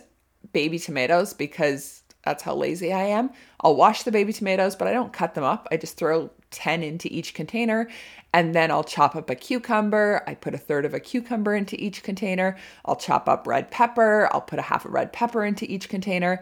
baby 0.53 0.77
tomatoes 0.77 1.33
because 1.33 2.03
that's 2.23 2.43
how 2.43 2.53
lazy 2.53 2.93
I 2.93 3.05
am. 3.05 3.31
I'll 3.61 3.75
wash 3.75 4.03
the 4.03 4.11
baby 4.11 4.31
tomatoes, 4.31 4.75
but 4.75 4.87
I 4.87 4.93
don't 4.93 5.11
cut 5.11 5.33
them 5.33 5.43
up. 5.43 5.67
I 5.71 5.77
just 5.77 5.97
throw 5.97 6.29
10 6.51 6.83
into 6.83 7.07
each 7.11 7.33
container 7.33 7.87
and 8.33 8.55
then 8.55 8.71
I'll 8.71 8.83
chop 8.83 9.15
up 9.15 9.29
a 9.29 9.35
cucumber. 9.35 10.23
I 10.25 10.35
put 10.35 10.53
a 10.53 10.57
third 10.57 10.85
of 10.85 10.93
a 10.93 10.99
cucumber 10.99 11.53
into 11.53 11.81
each 11.81 12.03
container. 12.03 12.57
I'll 12.85 12.95
chop 12.95 13.27
up 13.27 13.45
red 13.45 13.71
pepper. 13.71 14.29
I'll 14.31 14.41
put 14.41 14.59
a 14.59 14.63
half 14.63 14.85
a 14.85 14.89
red 14.89 15.11
pepper 15.11 15.43
into 15.43 15.69
each 15.69 15.89
container. 15.89 16.41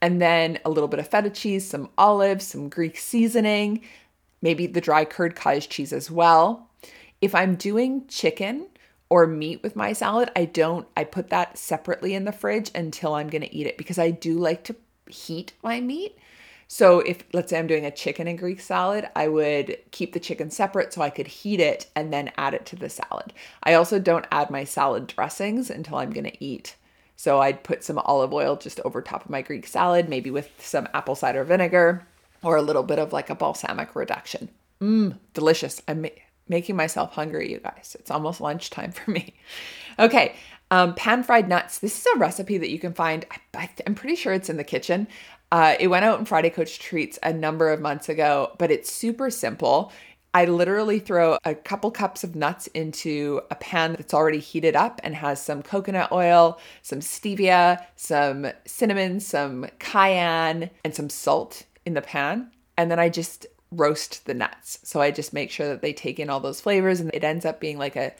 And 0.00 0.22
then 0.22 0.58
a 0.64 0.70
little 0.70 0.88
bit 0.88 1.00
of 1.00 1.08
feta 1.08 1.30
cheese, 1.30 1.68
some 1.68 1.90
olives, 1.98 2.46
some 2.46 2.68
Greek 2.68 2.98
seasoning, 2.98 3.82
maybe 4.40 4.66
the 4.66 4.80
dry 4.80 5.04
curd 5.04 5.36
cottage 5.36 5.68
cheese 5.68 5.92
as 5.92 6.10
well. 6.10 6.70
If 7.20 7.34
I'm 7.34 7.56
doing 7.56 8.06
chicken 8.06 8.68
or 9.10 9.26
meat 9.26 9.62
with 9.62 9.76
my 9.76 9.92
salad, 9.92 10.30
I 10.36 10.44
don't, 10.44 10.86
I 10.96 11.04
put 11.04 11.30
that 11.30 11.58
separately 11.58 12.14
in 12.14 12.24
the 12.24 12.32
fridge 12.32 12.70
until 12.74 13.14
I'm 13.14 13.28
to 13.28 13.54
eat 13.54 13.66
it 13.66 13.76
because 13.76 13.98
I 13.98 14.12
do 14.12 14.38
like 14.38 14.64
to 14.64 14.76
heat 15.10 15.52
my 15.62 15.80
meat. 15.80 16.16
So 16.68 17.00
if 17.00 17.24
let's 17.32 17.50
say 17.50 17.58
I'm 17.58 17.66
doing 17.66 17.86
a 17.86 17.90
chicken 17.90 18.28
and 18.28 18.38
Greek 18.38 18.60
salad, 18.60 19.08
I 19.16 19.26
would 19.28 19.78
keep 19.90 20.12
the 20.12 20.20
chicken 20.20 20.50
separate 20.50 20.92
so 20.92 21.00
I 21.00 21.10
could 21.10 21.26
heat 21.26 21.60
it 21.60 21.86
and 21.96 22.12
then 22.12 22.30
add 22.36 22.52
it 22.52 22.66
to 22.66 22.76
the 22.76 22.90
salad. 22.90 23.32
I 23.62 23.72
also 23.72 23.98
don't 23.98 24.26
add 24.30 24.50
my 24.50 24.64
salad 24.64 25.06
dressings 25.06 25.70
until 25.70 25.96
I'm 25.96 26.12
going 26.12 26.30
to 26.30 26.44
eat. 26.44 26.76
So 27.16 27.40
I'd 27.40 27.64
put 27.64 27.82
some 27.82 27.98
olive 27.98 28.32
oil 28.34 28.54
just 28.56 28.80
over 28.84 29.00
top 29.00 29.24
of 29.24 29.30
my 29.30 29.40
Greek 29.42 29.66
salad, 29.66 30.08
maybe 30.08 30.30
with 30.30 30.50
some 30.58 30.88
apple 30.92 31.14
cider 31.14 31.42
vinegar 31.42 32.06
or 32.42 32.56
a 32.56 32.62
little 32.62 32.84
bit 32.84 32.98
of 32.98 33.12
like 33.14 33.30
a 33.30 33.34
balsamic 33.34 33.96
reduction. 33.96 34.50
Mmm, 34.80 35.18
delicious. 35.32 35.82
I'm 35.88 36.02
ma- 36.02 36.08
making 36.48 36.76
myself 36.76 37.14
hungry, 37.14 37.50
you 37.50 37.58
guys. 37.58 37.96
It's 37.98 38.10
almost 38.10 38.40
lunchtime 38.40 38.92
for 38.92 39.10
me. 39.10 39.34
Okay, 40.00 40.36
um, 40.70 40.94
pan 40.94 41.24
fried 41.24 41.48
nuts. 41.48 41.80
This 41.80 41.98
is 41.98 42.06
a 42.14 42.18
recipe 42.18 42.56
that 42.58 42.70
you 42.70 42.78
can 42.78 42.92
find. 42.92 43.24
I, 43.52 43.68
am 43.84 43.96
pretty 43.96 44.14
sure 44.14 44.32
it's 44.32 44.48
in 44.48 44.56
the 44.56 44.62
kitchen. 44.62 45.08
Uh, 45.50 45.76
it 45.80 45.88
went 45.88 46.04
out 46.04 46.18
in 46.18 46.24
Friday 46.24 46.50
Coach 46.50 46.78
Treats 46.78 47.18
a 47.22 47.32
number 47.32 47.70
of 47.70 47.80
months 47.80 48.08
ago, 48.08 48.54
but 48.58 48.70
it's 48.70 48.92
super 48.92 49.30
simple. 49.30 49.92
I 50.34 50.44
literally 50.44 50.98
throw 50.98 51.38
a 51.44 51.54
couple 51.54 51.90
cups 51.90 52.22
of 52.22 52.36
nuts 52.36 52.66
into 52.68 53.40
a 53.50 53.54
pan 53.54 53.94
that's 53.94 54.12
already 54.12 54.40
heated 54.40 54.76
up 54.76 55.00
and 55.02 55.14
has 55.14 55.42
some 55.42 55.62
coconut 55.62 56.12
oil, 56.12 56.60
some 56.82 57.00
stevia, 57.00 57.82
some 57.96 58.48
cinnamon, 58.66 59.20
some 59.20 59.66
cayenne, 59.78 60.68
and 60.84 60.94
some 60.94 61.08
salt 61.08 61.64
in 61.86 61.94
the 61.94 62.02
pan. 62.02 62.50
And 62.76 62.90
then 62.90 62.98
I 62.98 63.08
just 63.08 63.46
roast 63.72 64.26
the 64.26 64.34
nuts. 64.34 64.80
So 64.82 65.00
I 65.00 65.10
just 65.10 65.32
make 65.32 65.50
sure 65.50 65.68
that 65.68 65.80
they 65.80 65.94
take 65.94 66.20
in 66.20 66.28
all 66.28 66.40
those 66.40 66.60
flavors 66.60 67.00
and 67.00 67.10
it 67.14 67.24
ends 67.24 67.46
up 67.46 67.58
being 67.58 67.78
like 67.78 67.96
a 67.96 68.14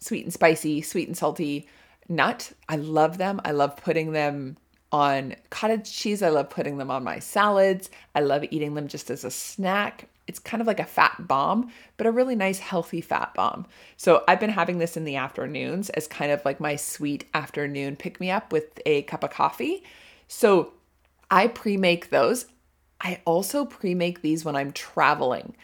sweet 0.00 0.24
and 0.24 0.32
spicy, 0.32 0.82
sweet 0.82 1.06
and 1.06 1.16
salty 1.16 1.68
nut. 2.08 2.52
I 2.68 2.76
love 2.76 3.18
them. 3.18 3.40
I 3.44 3.52
love 3.52 3.76
putting 3.76 4.12
them 4.12 4.56
on 4.92 5.34
cottage 5.50 5.90
cheese. 5.90 6.22
I 6.22 6.28
love 6.28 6.50
putting 6.50 6.76
them 6.78 6.90
on 6.90 7.02
my 7.02 7.18
salads. 7.18 7.90
I 8.14 8.20
love 8.20 8.44
eating 8.50 8.74
them 8.74 8.88
just 8.88 9.10
as 9.10 9.24
a 9.24 9.30
snack. 9.30 10.08
It's 10.28 10.38
kind 10.38 10.60
of 10.60 10.66
like 10.66 10.78
a 10.78 10.84
fat 10.84 11.26
bomb, 11.26 11.70
but 11.96 12.06
a 12.06 12.12
really 12.12 12.36
nice, 12.36 12.58
healthy 12.58 13.00
fat 13.00 13.34
bomb. 13.34 13.66
So 13.96 14.22
I've 14.28 14.38
been 14.38 14.50
having 14.50 14.78
this 14.78 14.96
in 14.96 15.04
the 15.04 15.16
afternoons 15.16 15.90
as 15.90 16.06
kind 16.06 16.30
of 16.30 16.44
like 16.44 16.60
my 16.60 16.76
sweet 16.76 17.24
afternoon 17.34 17.96
pick 17.96 18.20
me 18.20 18.30
up 18.30 18.52
with 18.52 18.80
a 18.86 19.02
cup 19.02 19.24
of 19.24 19.30
coffee. 19.30 19.82
So 20.28 20.74
I 21.30 21.48
pre 21.48 21.76
make 21.76 22.10
those. 22.10 22.46
I 23.00 23.20
also 23.24 23.64
pre 23.64 23.94
make 23.94 24.22
these 24.22 24.44
when 24.44 24.54
I'm 24.54 24.72
traveling. 24.72 25.56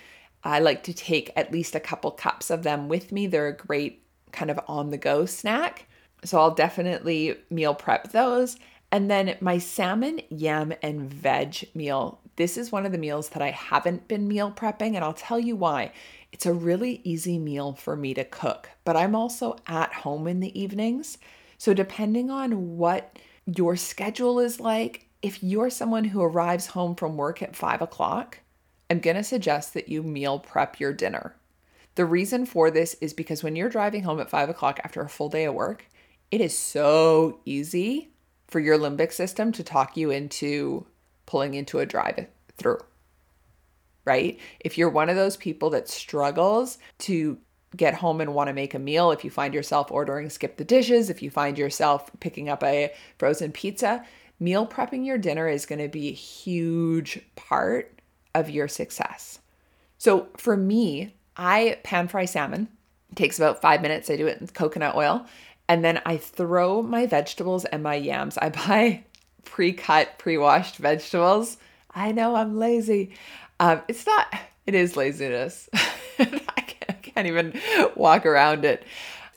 I 0.43 0.61
like 0.61 0.83
to 0.85 0.95
take 0.95 1.31
at 1.37 1.53
least 1.53 1.75
a 1.75 1.81
couple 1.81 2.11
cups 2.11 2.51
of 2.51 2.63
them 2.63 2.89
with 2.89 3.13
me. 3.13 3.27
They're 3.27 3.49
a 3.49 3.57
great 3.57 4.03
kind 4.33 4.51
of 4.51 4.59
on 4.67 4.91
the 4.91 4.99
go 4.99 5.25
snack. 5.27 5.87
So 6.25 6.39
I'll 6.39 6.55
definitely 6.55 7.37
meal 7.51 7.75
prep 7.75 8.11
those. 8.11 8.57
And 8.91 9.11
then 9.11 9.37
my 9.41 9.59
salmon, 9.59 10.21
yam, 10.31 10.73
and 10.83 11.13
veg 11.13 11.69
meal. 11.75 12.21
This 12.37 12.57
is 12.57 12.73
one 12.73 12.87
of 12.87 12.93
the 12.93 12.99
meals 12.99 13.31
that 13.31 13.43
I 13.43 13.51
haven't 13.51 14.09
been 14.09 14.29
meal 14.29 14.51
prepping, 14.51 14.95
and 14.95 14.99
I'll 14.99 15.13
tell 15.13 15.39
you 15.39 15.57
why. 15.57 15.93
It's 16.33 16.47
a 16.47 16.53
really 16.53 17.01
easy 17.05 17.39
meal 17.39 17.75
for 17.75 17.97
me 17.97 18.15
to 18.15 18.25
cook, 18.25 18.71
but 18.85 18.97
I'm 18.97 19.15
also 19.15 19.57
at 19.67 19.93
home 19.93 20.27
in 20.27 20.41
the 20.41 20.59
evenings. 20.59 21.19
So, 21.59 21.75
depending 21.75 22.31
on 22.31 22.77
what 22.77 23.19
your 23.45 23.77
schedule 23.77 24.39
is 24.39 24.61
like, 24.61 25.09
if 25.21 25.43
you're 25.43 25.71
someone 25.71 26.05
who 26.05 26.23
arrives 26.23 26.69
home 26.69 26.95
from 26.95 27.17
work 27.17 27.43
at 27.43 27.57
five 27.57 27.83
o'clock, 27.83 28.39
I'm 28.89 29.01
to 29.01 29.23
suggest 29.23 29.75
that 29.75 29.89
you 29.89 30.03
meal 30.03 30.39
prep 30.39 30.81
your 30.81 30.93
dinner. 30.93 31.35
The 31.97 32.05
reason 32.05 32.47
for 32.47 32.71
this 32.71 32.95
is 33.01 33.13
because 33.13 33.43
when 33.43 33.57
you're 33.57 33.69
driving 33.69 34.05
home 34.05 34.21
at 34.21 34.31
five 34.31 34.49
o'clock 34.49 34.81
after 34.85 35.03
a 35.03 35.09
full 35.09 35.29
day 35.29 35.45
of 35.45 35.55
work, 35.55 35.87
it 36.31 36.41
is 36.41 36.57
so 36.57 37.41
easy 37.45 38.11
for 38.49 38.61
your 38.61 38.79
limbic 38.79 39.13
system 39.13 39.53
to 39.53 39.63
talk 39.63 39.97
you 39.97 40.11
into 40.11 40.87
pulling 41.27 41.55
into 41.55 41.79
a 41.79 41.87
drive 41.87 42.27
through. 42.57 42.81
Right? 44.05 44.39
If 44.61 44.79
you're 44.79 44.89
one 44.89 45.11
of 45.11 45.17
those 45.17 45.37
people 45.37 45.71
that 45.71 45.89
struggles 45.89 46.79
to 47.01 47.39
get 47.77 47.93
home 47.93 48.23
and 48.23 48.35
want 48.35 48.49
to 48.49 48.55
make 48.55 48.73
a 48.73 48.79
meal, 48.79 49.11
if 49.11 49.23
you 49.25 49.31
find 49.31 49.53
yourself 49.53 49.93
ordering 49.93 50.29
SkipTheDishes, 50.29 51.11
if 51.11 51.23
you 51.23 51.31
find 51.31 51.59
yourself 51.59 52.11
picking 52.19 52.49
up 52.49 52.63
a 52.63 52.93
frozen 53.19 53.53
pizza, 53.53 54.05
meal 54.41 54.67
prepping 54.67 55.05
your 55.05 55.19
dinner 55.19 55.49
is 55.49 55.67
going 55.67 55.81
to 55.81 55.89
be 55.89 56.09
a 56.09 56.13
huge 56.13 57.21
part 57.37 58.01
of 58.35 58.49
your 58.49 58.69
success. 58.69 59.41
So 59.99 60.29
for 60.37 60.57
me, 60.57 61.15
I 61.37 61.79
pan 61.83 62.09
fry 62.09 62.25
salmon. 62.25 62.69
It 63.11 63.17
takes 63.17 63.39
about 63.39 63.61
five 63.61 63.83
minutes. 63.83 64.09
I 64.09 64.17
do 64.17 64.27
it 64.27 64.41
in 64.41 64.47
coconut 64.49 64.95
oil. 64.95 65.27
And 65.69 65.85
then 65.85 66.01
I 66.07 66.17
throw 66.17 66.83
my 66.83 67.07
vegetables 67.07 67.65
and 67.67 67.83
my 67.83 67.95
yams. 67.95 68.39
I 68.39 68.49
buy 68.67 69.05
pre 69.45 69.73
cut, 69.73 70.19
pre 70.19 70.39
washed 70.39 70.77
vegetables. 70.77 71.59
I 71.95 72.13
know 72.13 72.35
I'm 72.35 72.59
lazy. 72.59 73.15
Um, 73.61 73.83
it's 73.89 74.07
not, 74.07 74.33
it 74.67 74.75
is 74.75 74.97
laziness. 74.97 75.69
I, 76.19 76.25
can't, 76.25 76.85
I 76.89 76.93
can't 76.93 77.27
even 77.27 77.61
walk 77.97 78.25
around 78.25 78.65
it. 78.65 78.85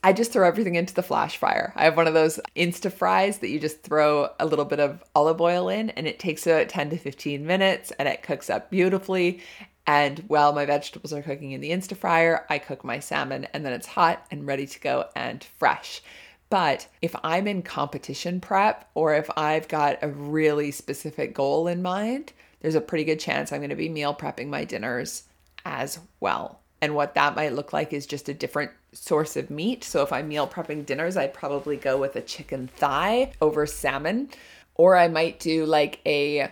I 0.04 0.14
just 0.14 0.34
throw 0.34 0.48
everything 0.48 0.76
into 0.76 0.96
the 0.96 1.04
flash 1.04 1.38
fryer. 1.38 1.74
I 1.76 1.84
have 1.84 1.96
one 1.96 2.08
of 2.08 2.16
those 2.16 2.40
Insta 2.56 2.92
fries 2.92 3.38
that 3.40 3.50
you 3.50 3.60
just 3.60 3.84
throw 3.84 4.30
a 4.40 4.48
little 4.48 4.66
bit 4.66 4.80
of 4.80 5.04
olive 5.14 5.40
oil 5.40 5.70
in, 5.70 5.92
and 5.92 6.08
it 6.08 6.18
takes 6.18 6.48
about 6.48 6.70
10 6.70 6.90
to 6.90 6.98
15 6.98 7.46
minutes 7.46 7.92
and 7.92 8.08
it 8.08 8.24
cooks 8.24 8.50
up 8.50 8.72
beautifully. 8.72 9.42
And 9.88 10.20
while 10.28 10.54
my 10.54 10.66
vegetables 10.66 11.14
are 11.14 11.22
cooking 11.22 11.52
in 11.52 11.62
the 11.62 11.72
Insta 11.72 11.98
fryer, 11.98 12.46
I 12.50 12.60
cook 12.60 12.84
my 12.84 13.00
salmon 13.00 13.48
and 13.54 13.66
then 13.66 13.74
it's 13.74 13.88
hot 13.88 14.26
and 14.32 14.46
ready 14.46 14.68
to 14.68 14.80
go 14.80 15.06
and 15.16 15.44
fresh. 15.44 16.02
But 16.50 16.88
if 17.02 17.16
I'm 17.24 17.48
in 17.48 17.62
competition 17.62 18.42
prep 18.42 18.90
or 18.94 19.16
if 19.16 19.30
I've 19.38 19.68
got 19.68 20.00
a 20.02 20.10
really 20.10 20.72
specific 20.72 21.34
goal 21.34 21.68
in 21.68 21.82
mind, 21.82 22.34
there's 22.60 22.76
a 22.76 22.82
pretty 22.82 23.06
good 23.06 23.20
chance 23.20 23.52
I'm 23.52 23.62
going 23.62 23.70
to 23.70 23.76
be 23.76 23.90
meal 23.90 24.14
prepping 24.14 24.48
my 24.48 24.66
dinners 24.66 25.24
as 25.66 26.00
well. 26.20 26.60
And 26.82 26.96
what 26.96 27.16
that 27.16 27.36
might 27.36 27.54
look 27.54 27.74
like 27.74 27.94
is 27.94 28.06
just 28.06 28.28
a 28.28 28.34
different 28.34 28.72
source 28.92 29.38
of 29.38 29.50
meat. 29.50 29.84
So 29.84 30.02
if 30.02 30.12
I'm 30.12 30.28
meal 30.28 30.48
prepping 30.48 30.86
dinners, 30.86 31.16
I'd 31.16 31.34
probably 31.34 31.78
go 31.78 31.98
with 31.98 32.16
a 32.16 32.22
chicken 32.22 32.68
thigh 32.68 33.32
over 33.40 33.66
salmon. 33.66 34.30
Or 34.76 34.98
I 34.98 35.08
might 35.08 35.40
do 35.40 35.66
like 35.66 36.00
a 36.06 36.52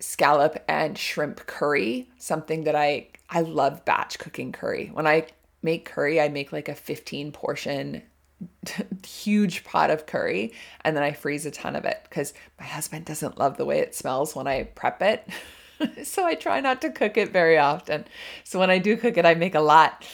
scallop 0.00 0.62
and 0.66 0.96
shrimp 0.96 1.46
curry, 1.46 2.10
something 2.18 2.64
that 2.64 2.74
I 2.74 3.08
I 3.28 3.42
love 3.42 3.84
batch 3.84 4.18
cooking 4.18 4.52
curry. 4.52 4.90
When 4.92 5.06
I 5.06 5.26
make 5.62 5.84
curry, 5.84 6.20
I 6.20 6.28
make 6.28 6.52
like 6.52 6.68
a 6.68 6.74
15 6.74 7.32
portion 7.32 8.02
huge 9.06 9.64
pot 9.64 9.90
of 9.90 10.06
curry 10.06 10.52
and 10.82 10.96
then 10.96 11.02
I 11.02 11.12
freeze 11.12 11.44
a 11.46 11.50
ton 11.50 11.76
of 11.76 11.84
it 11.84 12.00
because 12.08 12.32
my 12.58 12.64
husband 12.64 13.04
doesn't 13.04 13.38
love 13.38 13.56
the 13.56 13.66
way 13.66 13.78
it 13.80 13.94
smells 13.94 14.34
when 14.34 14.46
I 14.46 14.64
prep 14.64 15.02
it. 15.02 15.28
so 16.04 16.24
I 16.24 16.34
try 16.34 16.60
not 16.60 16.80
to 16.82 16.90
cook 16.90 17.16
it 17.16 17.30
very 17.30 17.58
often. 17.58 18.06
So 18.44 18.58
when 18.58 18.70
I 18.70 18.78
do 18.78 18.96
cook 18.96 19.16
it, 19.16 19.26
I 19.26 19.34
make 19.34 19.54
a 19.54 19.60
lot. 19.60 20.06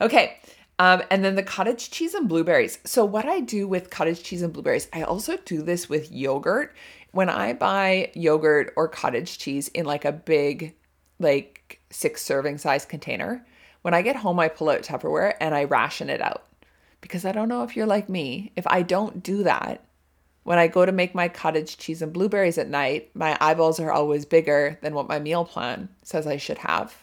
Okay. 0.00 0.38
Um, 0.78 1.02
and 1.10 1.24
then 1.24 1.36
the 1.36 1.42
cottage 1.42 1.90
cheese 1.90 2.14
and 2.14 2.28
blueberries. 2.28 2.78
So, 2.84 3.04
what 3.04 3.26
I 3.26 3.38
do 3.38 3.68
with 3.68 3.90
cottage 3.90 4.24
cheese 4.24 4.42
and 4.42 4.52
blueberries, 4.52 4.88
I 4.92 5.02
also 5.02 5.36
do 5.36 5.62
this 5.62 5.88
with 5.88 6.10
yogurt. 6.10 6.74
When 7.14 7.28
I 7.28 7.52
buy 7.52 8.10
yogurt 8.14 8.72
or 8.76 8.88
cottage 8.88 9.38
cheese 9.38 9.68
in 9.68 9.86
like 9.86 10.04
a 10.04 10.10
big, 10.10 10.74
like 11.20 11.80
six 11.88 12.22
serving 12.22 12.58
size 12.58 12.84
container, 12.84 13.46
when 13.82 13.94
I 13.94 14.02
get 14.02 14.16
home, 14.16 14.40
I 14.40 14.48
pull 14.48 14.68
out 14.68 14.82
Tupperware 14.82 15.34
and 15.40 15.54
I 15.54 15.62
ration 15.62 16.10
it 16.10 16.20
out 16.20 16.44
because 17.00 17.24
I 17.24 17.30
don't 17.30 17.48
know 17.48 17.62
if 17.62 17.76
you're 17.76 17.86
like 17.86 18.08
me. 18.08 18.50
If 18.56 18.66
I 18.66 18.82
don't 18.82 19.22
do 19.22 19.44
that, 19.44 19.84
when 20.42 20.58
I 20.58 20.66
go 20.66 20.84
to 20.84 20.90
make 20.90 21.14
my 21.14 21.28
cottage 21.28 21.78
cheese 21.78 22.02
and 22.02 22.12
blueberries 22.12 22.58
at 22.58 22.68
night, 22.68 23.10
my 23.14 23.38
eyeballs 23.40 23.78
are 23.78 23.92
always 23.92 24.24
bigger 24.24 24.76
than 24.82 24.92
what 24.92 25.08
my 25.08 25.20
meal 25.20 25.44
plan 25.44 25.88
says 26.02 26.26
I 26.26 26.36
should 26.36 26.58
have. 26.58 26.96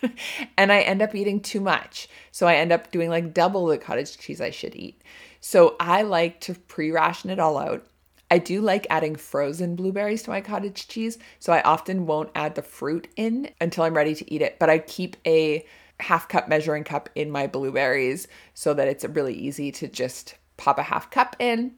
and 0.56 0.72
I 0.72 0.80
end 0.80 1.02
up 1.02 1.14
eating 1.14 1.40
too 1.40 1.60
much. 1.60 2.08
So 2.32 2.46
I 2.46 2.54
end 2.54 2.72
up 2.72 2.90
doing 2.90 3.10
like 3.10 3.34
double 3.34 3.66
the 3.66 3.76
cottage 3.76 4.16
cheese 4.16 4.40
I 4.40 4.48
should 4.48 4.74
eat. 4.74 5.02
So 5.40 5.76
I 5.78 6.02
like 6.02 6.40
to 6.42 6.54
pre 6.54 6.90
ration 6.90 7.28
it 7.28 7.38
all 7.38 7.58
out. 7.58 7.84
I 8.30 8.38
do 8.38 8.60
like 8.60 8.86
adding 8.90 9.16
frozen 9.16 9.74
blueberries 9.74 10.22
to 10.24 10.30
my 10.30 10.40
cottage 10.40 10.88
cheese, 10.88 11.18
so 11.38 11.52
I 11.52 11.62
often 11.62 12.06
won't 12.06 12.30
add 12.34 12.54
the 12.54 12.62
fruit 12.62 13.08
in 13.16 13.50
until 13.60 13.84
I'm 13.84 13.96
ready 13.96 14.14
to 14.14 14.32
eat 14.32 14.42
it, 14.42 14.58
but 14.58 14.68
I 14.68 14.78
keep 14.78 15.16
a 15.26 15.64
half 16.00 16.28
cup 16.28 16.48
measuring 16.48 16.84
cup 16.84 17.08
in 17.14 17.30
my 17.30 17.46
blueberries 17.46 18.28
so 18.54 18.74
that 18.74 18.88
it's 18.88 19.04
really 19.04 19.34
easy 19.34 19.72
to 19.72 19.88
just 19.88 20.36
pop 20.56 20.78
a 20.78 20.82
half 20.82 21.10
cup 21.10 21.36
in 21.38 21.72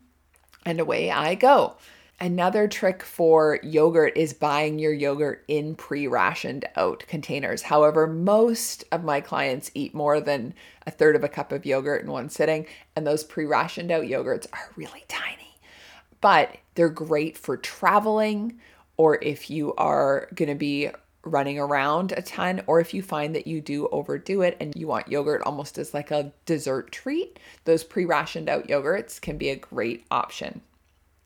and 0.67 0.81
away 0.81 1.11
I 1.11 1.35
go. 1.37 1.77
Another 2.23 2.69
trick 2.69 3.03
for 3.03 3.59
yogurt 3.63 4.15
is 4.15 4.35
buying 4.35 4.79
your 4.79 4.93
yogurt 4.93 5.43
in 5.49 5.75
pre 5.75 6.07
rationed 6.07 6.67
out 6.77 7.03
containers. 7.07 7.63
However, 7.63 8.07
most 8.07 8.85
of 8.93 9.05
my 9.05 9.23
clients 9.23 9.71
eat 9.73 9.95
more 9.95 10.21
than 10.21 10.53
a 10.87 10.91
third 10.91 11.17
of 11.17 11.25
a 11.25 11.29
cup 11.29 11.51
of 11.51 11.65
yogurt 11.65 12.03
in 12.03 12.11
one 12.11 12.29
sitting, 12.29 12.67
and 12.95 13.07
those 13.07 13.25
pre 13.25 13.47
rationed 13.47 13.91
out 13.91 14.05
yogurts 14.05 14.47
are 14.53 14.71
really 14.77 15.05
tiny. 15.09 15.40
But 16.21 16.57
they're 16.75 16.89
great 16.89 17.37
for 17.39 17.57
traveling, 17.57 18.59
or 18.97 19.19
if 19.23 19.51
you 19.51 19.75
are 19.77 20.29
going 20.35 20.49
to 20.49 20.55
be 20.55 20.91
running 21.23 21.59
around 21.59 22.13
a 22.13 22.23
ton, 22.23 22.63
or 22.67 22.81
if 22.81 22.95
you 22.95 23.03
find 23.03 23.35
that 23.35 23.47
you 23.47 23.61
do 23.61 23.89
overdo 23.89 24.43
it 24.43 24.57
and 24.61 24.75
you 24.75 24.87
want 24.87 25.09
yogurt 25.09 25.43
almost 25.43 25.79
as 25.79 25.93
like 25.93 26.11
a 26.11 26.33
dessert 26.47 26.93
treat, 26.93 27.39
those 27.65 27.85
pre 27.85 28.05
rationed 28.05 28.49
out 28.49 28.69
yogurts 28.69 29.21
can 29.21 29.37
be 29.37 29.51
a 29.51 29.57
great 29.57 30.05
option. 30.11 30.61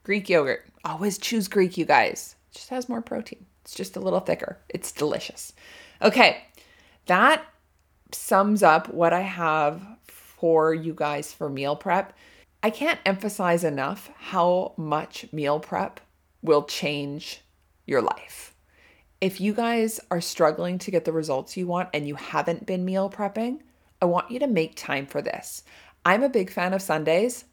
Greek 0.02 0.28
yogurt. 0.28 0.66
Always 0.85 1.18
choose 1.18 1.48
Greek, 1.48 1.78
you 1.78 1.85
guys. 1.85 2.37
It 2.50 2.57
just 2.57 2.70
has 2.70 2.88
more 2.88 3.02
protein. 3.02 3.46
It's 3.62 3.74
just 3.74 3.96
a 3.96 4.00
little 4.00 4.20
thicker. 4.20 4.59
It's 4.68 4.92
delicious. 4.92 5.54
Okay, 6.02 6.44
that 7.07 7.44
sums 8.12 8.62
up 8.62 8.92
what 8.92 9.12
I 9.12 9.22
have 9.22 9.83
for 10.07 10.74
you 10.74 10.92
guys 10.94 11.33
for 11.33 11.48
meal 11.48 11.74
prep. 11.74 12.12
I 12.64 12.70
can't 12.70 12.98
emphasize 13.05 13.62
enough 13.62 14.09
how 14.16 14.72
much 14.79 15.31
meal 15.35 15.61
prep 15.61 16.00
will 16.40 16.64
change 16.64 17.42
your 17.85 18.00
life. 18.00 18.55
If 19.20 19.38
you 19.38 19.53
guys 19.53 20.00
are 20.11 20.22
struggling 20.22 20.79
to 20.79 20.90
get 20.90 21.05
the 21.05 21.12
results 21.12 21.59
you 21.59 21.66
want 21.66 21.90
and 21.92 22.09
you 22.09 22.14
haven't 22.14 22.64
been 22.64 22.87
meal 22.87 23.11
prepping, 23.11 23.61
I 24.00 24.07
want 24.07 24.31
you 24.31 24.38
to 24.38 24.46
make 24.46 24.77
time 24.77 25.05
for 25.05 25.20
this. 25.20 25.62
I'm 26.07 26.22
a 26.22 26.31
big 26.31 26.50
fan 26.50 26.72
of 26.72 26.81
Sundays. 26.81 27.44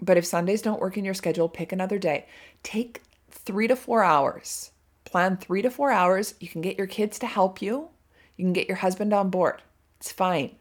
But 0.00 0.16
if 0.16 0.24
Sundays 0.24 0.62
don't 0.62 0.80
work 0.80 0.96
in 0.96 1.04
your 1.04 1.12
schedule, 1.12 1.50
pick 1.50 1.70
another 1.70 1.98
day. 1.98 2.24
Take 2.62 3.02
three 3.30 3.68
to 3.68 3.76
four 3.76 4.02
hours. 4.02 4.70
Plan 5.04 5.36
three 5.36 5.60
to 5.60 5.70
four 5.70 5.90
hours. 5.90 6.36
You 6.40 6.48
can 6.48 6.62
get 6.62 6.78
your 6.78 6.86
kids 6.86 7.18
to 7.18 7.26
help 7.26 7.60
you. 7.60 7.90
You 8.38 8.46
can 8.46 8.54
get 8.54 8.68
your 8.68 8.78
husband 8.78 9.12
on 9.12 9.28
board. 9.28 9.60
It's 10.00 10.10
fine. 10.10 10.56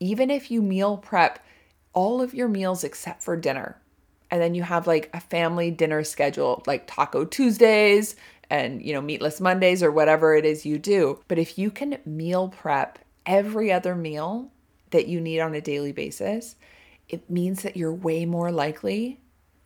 Even 0.00 0.30
if 0.30 0.50
you 0.50 0.60
meal 0.60 0.96
prep 0.96 1.38
all 1.92 2.20
of 2.20 2.34
your 2.34 2.48
meals 2.48 2.84
except 2.84 3.22
for 3.22 3.36
dinner, 3.36 3.80
and 4.30 4.40
then 4.40 4.54
you 4.54 4.62
have 4.62 4.86
like 4.86 5.10
a 5.12 5.20
family 5.20 5.70
dinner 5.70 6.04
schedule, 6.04 6.62
like 6.66 6.86
Taco 6.86 7.24
Tuesdays 7.24 8.16
and, 8.50 8.82
you 8.82 8.92
know, 8.92 9.00
Meatless 9.00 9.40
Mondays 9.40 9.82
or 9.82 9.90
whatever 9.90 10.34
it 10.34 10.44
is 10.44 10.66
you 10.66 10.78
do. 10.78 11.20
But 11.28 11.38
if 11.38 11.58
you 11.58 11.70
can 11.70 11.98
meal 12.04 12.48
prep 12.48 12.98
every 13.26 13.72
other 13.72 13.94
meal 13.94 14.50
that 14.90 15.06
you 15.06 15.20
need 15.20 15.40
on 15.40 15.54
a 15.54 15.60
daily 15.60 15.92
basis, 15.92 16.56
it 17.08 17.28
means 17.30 17.62
that 17.62 17.76
you're 17.76 17.92
way 17.92 18.24
more 18.24 18.50
likely 18.50 19.20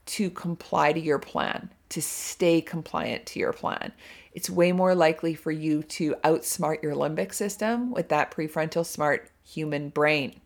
to 0.06 0.30
comply 0.30 0.92
to 0.92 1.00
your 1.00 1.18
plan, 1.18 1.70
to 1.88 2.00
stay 2.00 2.60
compliant 2.60 3.26
to 3.26 3.38
your 3.38 3.52
plan. 3.52 3.92
It's 4.32 4.50
way 4.50 4.72
more 4.72 4.94
likely 4.94 5.34
for 5.34 5.50
you 5.50 5.82
to 5.84 6.14
outsmart 6.22 6.82
your 6.82 6.94
limbic 6.94 7.34
system 7.34 7.90
with 7.90 8.08
that 8.10 8.30
prefrontal 8.30 8.84
smart 8.84 9.30
human 9.44 9.88
brain. 9.88 10.40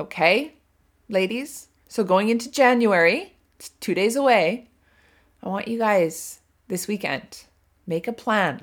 Okay, 0.00 0.54
ladies? 1.08 1.68
So 1.88 2.04
going 2.04 2.28
into 2.28 2.50
January, 2.50 3.34
it's 3.58 3.68
two 3.68 3.94
days 3.94 4.16
away. 4.16 4.68
I 5.42 5.48
want 5.48 5.68
you 5.68 5.78
guys 5.78 6.40
this 6.68 6.88
weekend 6.88 7.44
make 7.86 8.08
a 8.08 8.12
plan, 8.12 8.62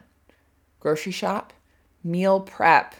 grocery 0.79 1.13
shop, 1.13 1.53
meal 2.03 2.41
prep, 2.41 2.95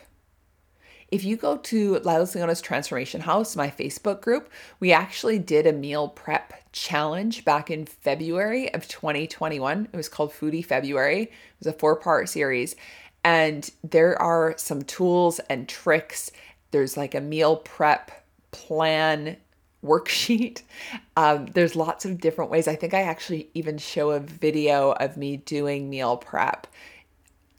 if 1.14 1.24
you 1.24 1.38
go 1.38 1.58
to 1.58 2.00
Lila 2.00 2.26
Leona's 2.26 2.60
Transformation 2.60 3.22
House, 3.22 3.56
my 3.56 3.70
Facebook 3.70 4.20
group, 4.20 4.50
we 4.80 4.92
actually 4.92 5.38
did 5.38 5.68
a 5.68 5.72
meal 5.72 6.08
prep 6.08 6.54
challenge 6.72 7.46
back 7.46 7.70
in 7.70 7.86
February 7.86 8.74
of 8.74 8.88
2021. 8.88 9.90
It 9.94 9.96
was 9.96 10.10
called 10.10 10.34
Foodie 10.34 10.66
February. 10.66 11.22
It 11.22 11.32
was 11.60 11.68
a 11.68 11.74
four 11.78 11.98
part 11.98 12.30
series. 12.30 12.76
And 13.24 13.70
there 13.84 14.20
are 14.20 14.56
some 14.58 14.82
tools 14.82 15.38
and 15.52 15.70
tricks. 15.70 16.32
There's 16.72 16.98
like 16.98 17.14
a 17.14 17.22
meal 17.22 17.58
prep 17.58 18.23
plan 18.54 19.38
worksheet. 19.84 20.62
Um, 21.16 21.46
there's 21.54 21.76
lots 21.76 22.06
of 22.06 22.20
different 22.20 22.50
ways. 22.50 22.68
I 22.68 22.76
think 22.76 22.96
I 22.96 23.04
actually 23.04 23.48
even 23.54 23.78
show 23.78 24.10
a 24.10 24.20
video 24.20 24.94
of 24.94 25.16
me 25.16 25.38
doing 25.38 25.88
meal 25.88 26.18
prep 26.18 26.66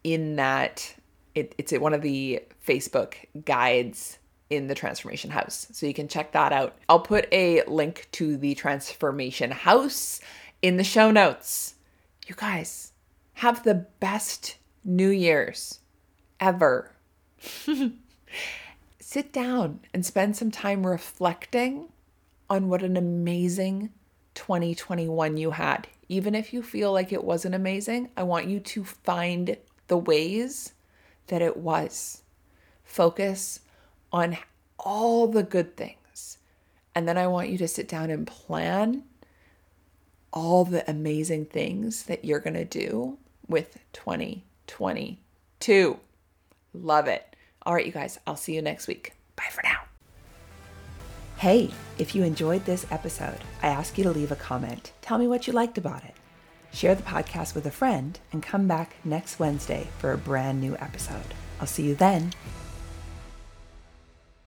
in 0.02 0.35
that 0.37 0.92
it, 1.37 1.54
it's 1.57 1.72
one 1.72 1.94
of 1.94 2.02
the 2.02 2.42
Facebook 2.66 3.14
guides 3.44 4.18
in 4.50 4.66
the 4.66 4.74
Transformation 4.74 5.30
House. 5.30 5.68
So 5.72 5.87
you 5.87 5.94
can 5.94 6.09
check 6.09 6.33
that 6.33 6.52
out. 6.52 6.76
I'll 6.88 7.00
put 7.00 7.28
a 7.33 7.62
link 7.68 8.09
to 8.12 8.37
the 8.37 8.54
Transformation 8.54 9.52
House 9.52 10.20
in 10.62 10.76
the 10.76 10.85
show 10.85 11.11
notes. 11.11 11.74
You 12.26 12.35
guys 12.35 12.92
have 13.35 13.62
the 13.62 13.87
best 14.00 14.57
New 14.85 15.11
Year's 15.11 15.80
ever. 16.40 16.92
Sit 19.14 19.33
down 19.33 19.81
and 19.94 20.05
spend 20.05 20.37
some 20.37 20.50
time 20.50 20.85
reflecting 20.85 21.92
on 22.50 22.68
what 22.68 22.83
an 22.83 22.96
amazing 22.96 23.90
2021 24.35 25.37
you 25.37 25.53
had. 25.53 25.87
Even 26.09 26.35
if 26.35 26.53
you 26.53 26.64
feel 26.64 26.92
like 26.92 27.12
it 27.12 27.22
wasn't 27.22 27.55
amazing, 27.55 28.11
I 28.16 28.24
want 28.24 28.48
you 28.48 28.59
to 28.59 28.83
find 28.83 29.57
the 29.87 29.98
ways 29.98 30.72
that 31.29 31.42
it 31.42 31.57
was. 31.57 32.22
Focus 32.83 33.61
on 34.12 34.37
all 34.81 35.29
the 35.29 35.44
good 35.44 35.77
things. 35.77 36.38
And 36.92 37.07
then 37.07 37.16
I 37.16 37.29
want 37.29 37.50
you 37.50 37.59
to 37.59 37.68
sit 37.68 37.87
down 37.87 38.11
and 38.11 38.27
plan 38.27 39.05
all 40.33 40.64
the 40.64 40.90
amazing 40.90 41.44
things 41.44 42.07
that 42.07 42.24
you're 42.24 42.40
going 42.40 42.55
to 42.55 42.64
do 42.64 43.18
with 43.46 43.79
2022. 43.92 46.00
Love 46.72 47.07
it. 47.07 47.33
All 47.66 47.74
right, 47.74 47.87
you 47.87 47.92
guys, 47.92 48.18
I'll 48.27 48.37
see 48.37 48.55
you 48.55 48.62
next 48.62 48.87
week. 48.87 49.12
Bye 49.37 49.48
for 49.50 49.62
now. 49.64 49.81
Hey, 51.38 51.70
if 51.98 52.14
you 52.14 52.22
enjoyed 52.22 52.64
this 52.64 52.87
episode, 52.90 53.38
I 53.62 53.68
ask 53.68 53.96
you 53.98 54.05
to 54.05 54.11
leave 54.11 54.33
a 54.33 54.37
comment. 54.37 54.92
Tell 55.03 55.18
me 55.18 55.27
what 55.27 55.46
you 55.46 55.53
liked 55.53 55.79
about 55.79 56.05
it. 56.05 56.14
Share 56.72 56.94
the 56.94 57.03
podcast 57.03 57.55
with 57.55 57.66
a 57.66 57.70
friend 57.70 58.18
and 58.33 58.42
come 58.42 58.66
back 58.66 58.96
next 59.05 59.38
Wednesday 59.38 59.88
for 59.98 60.12
a 60.12 60.18
brand 60.18 60.61
new 60.61 60.77
episode. 60.77 61.35
I'll 61.61 61.66
see 61.66 61.85
you 61.85 61.94
then. 61.94 62.33